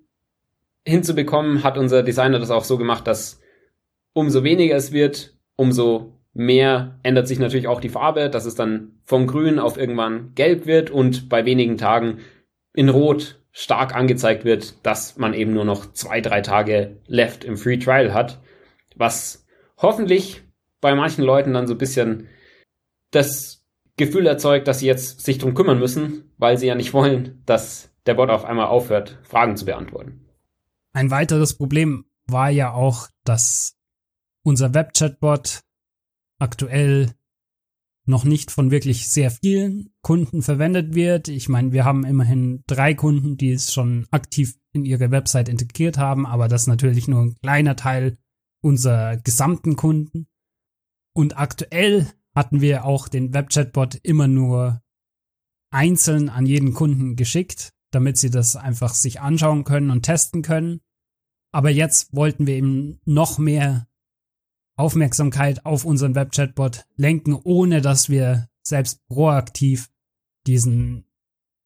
hinzubekommen, 0.86 1.63
hat 1.63 1.78
unser 1.78 2.04
Designer 2.04 2.39
das 2.39 2.52
auch 2.52 2.65
so 2.65 2.78
gemacht, 2.78 3.08
dass 3.08 3.39
umso 4.12 4.43
weniger 4.43 4.76
es 4.76 4.91
wird, 4.91 5.34
umso 5.55 6.19
mehr 6.33 6.99
ändert 7.03 7.27
sich 7.27 7.39
natürlich 7.39 7.67
auch 7.67 7.79
die 7.79 7.89
Farbe, 7.89 8.29
dass 8.29 8.45
es 8.45 8.55
dann 8.55 8.99
vom 9.03 9.27
Grün 9.27 9.59
auf 9.59 9.77
irgendwann 9.77 10.33
gelb 10.35 10.65
wird 10.65 10.89
und 10.89 11.29
bei 11.29 11.45
wenigen 11.45 11.77
Tagen 11.77 12.19
in 12.73 12.89
Rot 12.89 13.39
stark 13.51 13.95
angezeigt 13.95 14.45
wird, 14.45 14.85
dass 14.85 15.17
man 15.17 15.33
eben 15.33 15.53
nur 15.53 15.65
noch 15.65 15.93
zwei, 15.93 16.21
drei 16.21 16.41
Tage 16.41 16.97
left 17.05 17.43
im 17.43 17.55
Free 17.55 17.77
Trial 17.77 18.13
hat, 18.13 18.41
was 18.95 19.45
hoffentlich 19.77 20.41
bei 20.81 20.95
manchen 20.95 21.23
Leuten 21.23 21.53
dann 21.53 21.67
so 21.67 21.75
ein 21.75 21.77
bisschen 21.79 22.27
das 23.11 23.63
Gefühl 23.95 24.25
erzeugt, 24.25 24.67
dass 24.67 24.79
sie 24.79 24.87
jetzt 24.87 25.21
sich 25.21 25.37
drum 25.37 25.53
kümmern 25.53 25.77
müssen, 25.77 26.33
weil 26.37 26.57
sie 26.57 26.65
ja 26.65 26.73
nicht 26.73 26.93
wollen, 26.93 27.43
dass 27.45 27.93
der 28.07 28.15
Bot 28.15 28.31
auf 28.31 28.43
einmal 28.43 28.65
aufhört, 28.67 29.19
Fragen 29.21 29.55
zu 29.55 29.65
beantworten. 29.65 30.25
Ein 30.93 31.11
weiteres 31.11 31.55
Problem 31.55 32.05
war 32.25 32.49
ja 32.49 32.73
auch, 32.73 33.07
dass 33.23 33.77
unser 34.43 34.73
Web-Chatbot 34.73 35.62
aktuell 36.39 37.13
noch 38.06 38.25
nicht 38.25 38.51
von 38.51 38.69
wirklich 38.69 39.10
sehr 39.10 39.32
vielen 39.32 39.93
Kunden 40.01 40.41
verwendet 40.41 40.93
wird. 40.93 41.29
Ich 41.29 41.47
meine, 41.47 41.71
wir 41.71 41.86
haben 41.86 42.06
immerhin 42.06 42.63
drei 42.67 42.93
Kunden, 42.93 43.38
die 43.38 43.51
es 43.51 43.73
schon 43.73 44.08
aktiv 44.12 44.58
in 44.73 44.84
ihre 44.84 45.12
Website 45.12 45.47
integriert 45.47 45.97
haben, 45.97 46.25
aber 46.25 46.47
das 46.47 46.63
ist 46.63 46.67
natürlich 46.67 47.08
nur 47.08 47.21
ein 47.21 47.36
kleiner 47.41 47.75
Teil 47.75 48.17
unserer 48.62 49.17
gesamten 49.17 49.75
Kunden. 49.75 50.27
Und 51.15 51.38
aktuell 51.38 52.12
hatten 52.36 52.62
wir 52.62 52.86
auch 52.86 53.08
den 53.08 53.34
Web-Chatbot 53.34 53.95
immer 54.03 54.27
nur 54.27 54.82
einzeln 55.71 56.29
an 56.29 56.45
jeden 56.45 56.73
Kunden 56.73 57.15
geschickt, 57.15 57.73
damit 57.91 58.17
sie 58.17 58.29
das 58.29 58.56
einfach 58.56 58.93
sich 58.93 59.21
anschauen 59.21 59.63
können 59.63 59.91
und 59.91 60.03
testen 60.03 60.41
können. 60.41 60.82
Aber 61.51 61.69
jetzt 61.69 62.13
wollten 62.13 62.47
wir 62.47 62.56
eben 62.56 62.99
noch 63.06 63.38
mehr 63.38 63.88
Aufmerksamkeit 64.75 65.65
auf 65.65 65.86
unseren 65.86 66.15
Web-Chatbot 66.15 66.86
lenken, 66.95 67.39
ohne 67.43 67.81
dass 67.81 68.09
wir 68.09 68.47
selbst 68.62 69.05
proaktiv 69.07 69.89
diesen 70.47 71.05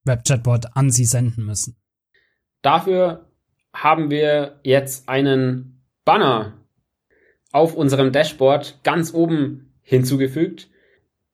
Web-Chatbot 0.04 0.76
an 0.76 0.90
sie 0.90 1.06
senden 1.06 1.46
müssen. 1.46 1.78
Dafür 2.62 3.28
haben 3.74 4.10
wir 4.10 4.60
jetzt 4.64 5.08
einen 5.08 5.82
Banner 6.04 6.54
auf 7.52 7.76
unserem 7.76 8.12
Dashboard 8.12 8.80
ganz 8.84 9.14
oben 9.14 9.74
hinzugefügt. 9.82 10.70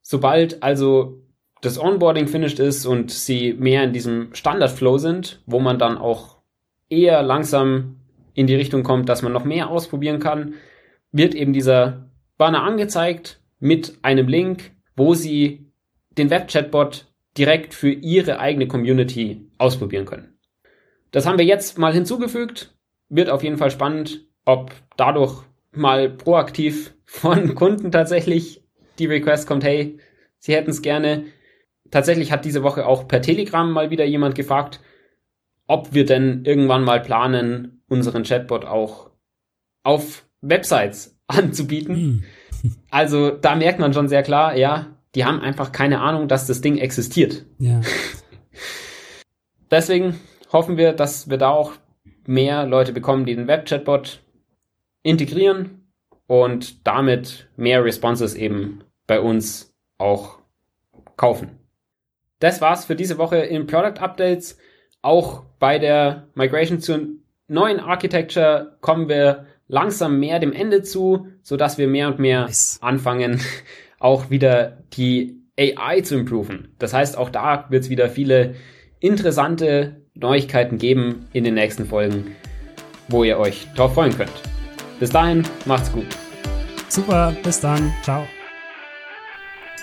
Sobald 0.02 0.62
also 0.62 1.24
das 1.62 1.80
Onboarding 1.80 2.28
finished 2.28 2.60
ist 2.60 2.86
und 2.86 3.10
sie 3.10 3.54
mehr 3.54 3.84
in 3.84 3.94
diesem 3.94 4.34
Standard-Flow 4.34 4.98
sind, 4.98 5.42
wo 5.46 5.60
man 5.60 5.80
dann 5.80 5.98
auch 5.98 6.38
eher 6.90 7.24
langsam 7.24 8.00
in 8.34 8.48
die 8.48 8.56
Richtung 8.56 8.84
kommt, 8.84 9.10
dass 9.10 9.22
man 9.22 9.32
noch 9.32 9.46
mehr 9.46 9.70
ausprobieren 9.70 10.20
kann, 10.20 10.56
wird 11.14 11.36
eben 11.36 11.54
dieser 11.54 12.10
Banner 12.38 12.64
angezeigt 12.64 13.40
mit 13.60 14.00
einem 14.02 14.28
Link, 14.28 14.72
wo 14.98 15.14
Sie 15.14 15.72
den 16.18 16.30
Web-Chatbot 16.30 17.08
direkt 17.38 17.74
für 17.74 17.92
Ihre 17.92 18.40
eigene 18.40 18.68
Community 18.68 19.50
ausprobieren 19.58 20.06
können. 20.06 20.38
Das 21.12 21.26
haben 21.26 21.38
wir 21.38 21.46
jetzt 21.46 21.78
mal 21.78 21.94
hinzugefügt. 21.94 22.76
Wird 23.08 23.30
auf 23.30 23.44
jeden 23.44 23.58
Fall 23.58 23.72
spannend, 23.72 24.26
ob 24.44 24.72
dadurch 24.98 25.44
mal 25.72 26.10
proaktiv 26.10 26.94
von 27.06 27.56
Kunden 27.56 27.92
tatsächlich 27.92 28.64
die 29.00 29.06
Request 29.06 29.48
kommt, 29.48 29.64
hey, 29.64 30.00
sie 30.40 30.54
hätten 30.54 30.72
es 30.72 30.82
gerne. 30.82 31.26
Tatsächlich 31.92 32.32
hat 32.32 32.46
diese 32.46 32.64
Woche 32.64 32.86
auch 32.86 33.08
per 33.08 33.22
Telegram 33.22 33.72
mal 33.72 33.90
wieder 33.90 34.06
jemand 34.06 34.36
gefragt, 34.36 34.82
ob 35.68 35.94
wir 35.94 36.06
denn 36.06 36.44
irgendwann 36.46 36.84
mal 36.84 37.02
planen, 37.02 37.84
unseren 37.88 38.24
Chatbot 38.24 38.66
auch 38.66 39.12
auf 39.84 40.23
Websites 40.44 41.18
anzubieten. 41.28 41.96
Hm. 41.96 42.24
Also 42.90 43.32
da 43.32 43.56
merkt 43.56 43.80
man 43.80 43.92
schon 43.92 44.08
sehr 44.08 44.24
klar, 44.24 44.56
ja, 44.56 44.96
die 45.16 45.26
haben 45.26 45.42
einfach 45.42 45.74
keine 45.74 46.00
Ahnung, 46.00 46.30
dass 46.30 46.48
das 46.48 46.62
Ding 46.62 46.78
existiert. 46.78 47.46
Ja. 47.60 47.82
Deswegen 49.72 50.18
hoffen 50.54 50.78
wir, 50.78 50.94
dass 50.94 51.30
wir 51.30 51.38
da 51.38 51.50
auch 51.50 51.74
mehr 52.26 52.66
Leute 52.66 52.94
bekommen, 52.94 53.26
die 53.26 53.36
den 53.36 53.48
Web-Chatbot 53.50 54.22
integrieren 55.02 55.90
und 56.26 56.88
damit 56.88 57.50
mehr 57.58 57.84
Responses 57.84 58.34
eben 58.36 58.86
bei 59.08 59.20
uns 59.20 59.76
auch 59.98 60.40
kaufen. 61.18 61.60
Das 62.40 62.62
war's 62.62 62.86
für 62.86 62.96
diese 62.96 63.18
Woche 63.18 63.38
in 63.38 63.68
Product 63.68 64.00
Updates. 64.02 64.58
Auch 65.02 65.44
bei 65.60 65.80
der 65.80 66.28
Migration 66.34 66.80
zur 66.80 67.08
neuen 67.48 67.80
Architecture 67.80 68.78
kommen 68.82 69.10
wir 69.10 69.48
langsam 69.74 70.20
mehr 70.20 70.38
dem 70.38 70.54
Ende 70.54 70.84
zu, 70.84 71.30
so 71.42 71.58
dass 71.58 71.80
wir 71.80 71.88
mehr 71.88 72.08
und 72.08 72.20
mehr 72.20 72.42
nice. 72.42 72.78
anfangen, 72.82 73.42
auch 74.00 74.30
wieder 74.30 74.78
die 74.94 75.42
AI 75.60 76.02
zu 76.02 76.16
improven. 76.16 76.76
Das 76.78 76.94
heißt, 76.94 77.18
auch 77.18 77.32
da 77.32 77.66
wird 77.70 77.84
es 77.84 77.90
wieder 77.90 78.08
viele 78.10 78.54
interessante 79.00 80.02
Neuigkeiten 80.14 80.78
geben 80.78 81.26
in 81.34 81.44
den 81.44 81.56
nächsten 81.56 81.88
Folgen, 81.88 82.36
wo 83.08 83.24
ihr 83.24 83.40
euch 83.40 83.68
drauf 83.76 83.96
freuen 83.96 84.16
könnt. 84.16 84.32
Bis 85.00 85.10
dahin, 85.10 85.42
macht's 85.66 85.92
gut. 85.92 86.06
Super, 86.88 87.36
bis 87.44 87.60
dann. 87.60 87.92
Ciao. 88.04 88.28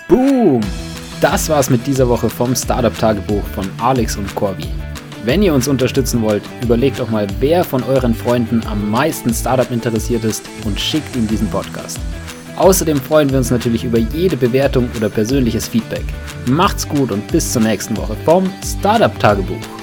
Boom! 0.07 0.61
Das 1.19 1.49
war's 1.49 1.69
mit 1.69 1.85
dieser 1.85 2.07
Woche 2.07 2.29
vom 2.29 2.55
Startup 2.55 2.97
Tagebuch 2.97 3.43
von 3.47 3.69
Alex 3.81 4.15
und 4.15 4.33
Corby. 4.35 4.69
Wenn 5.23 5.43
ihr 5.43 5.53
uns 5.53 5.67
unterstützen 5.67 6.23
wollt, 6.23 6.41
überlegt 6.63 6.99
doch 6.99 7.11
mal, 7.11 7.27
wer 7.39 7.63
von 7.63 7.83
euren 7.83 8.15
Freunden 8.15 8.61
am 8.65 8.89
meisten 8.89 9.31
Startup 9.31 9.69
interessiert 9.69 10.23
ist 10.23 10.43
und 10.65 10.79
schickt 10.79 11.15
ihm 11.15 11.27
diesen 11.27 11.47
Podcast. 11.47 11.99
Außerdem 12.55 12.97
freuen 12.97 13.29
wir 13.29 13.37
uns 13.37 13.51
natürlich 13.51 13.83
über 13.83 13.99
jede 13.99 14.35
Bewertung 14.35 14.89
oder 14.97 15.09
persönliches 15.09 15.67
Feedback. 15.67 16.05
Macht's 16.47 16.87
gut 16.87 17.11
und 17.11 17.27
bis 17.27 17.51
zur 17.53 17.61
nächsten 17.61 17.95
Woche 17.97 18.15
vom 18.25 18.51
Startup 18.63 19.17
Tagebuch. 19.19 19.80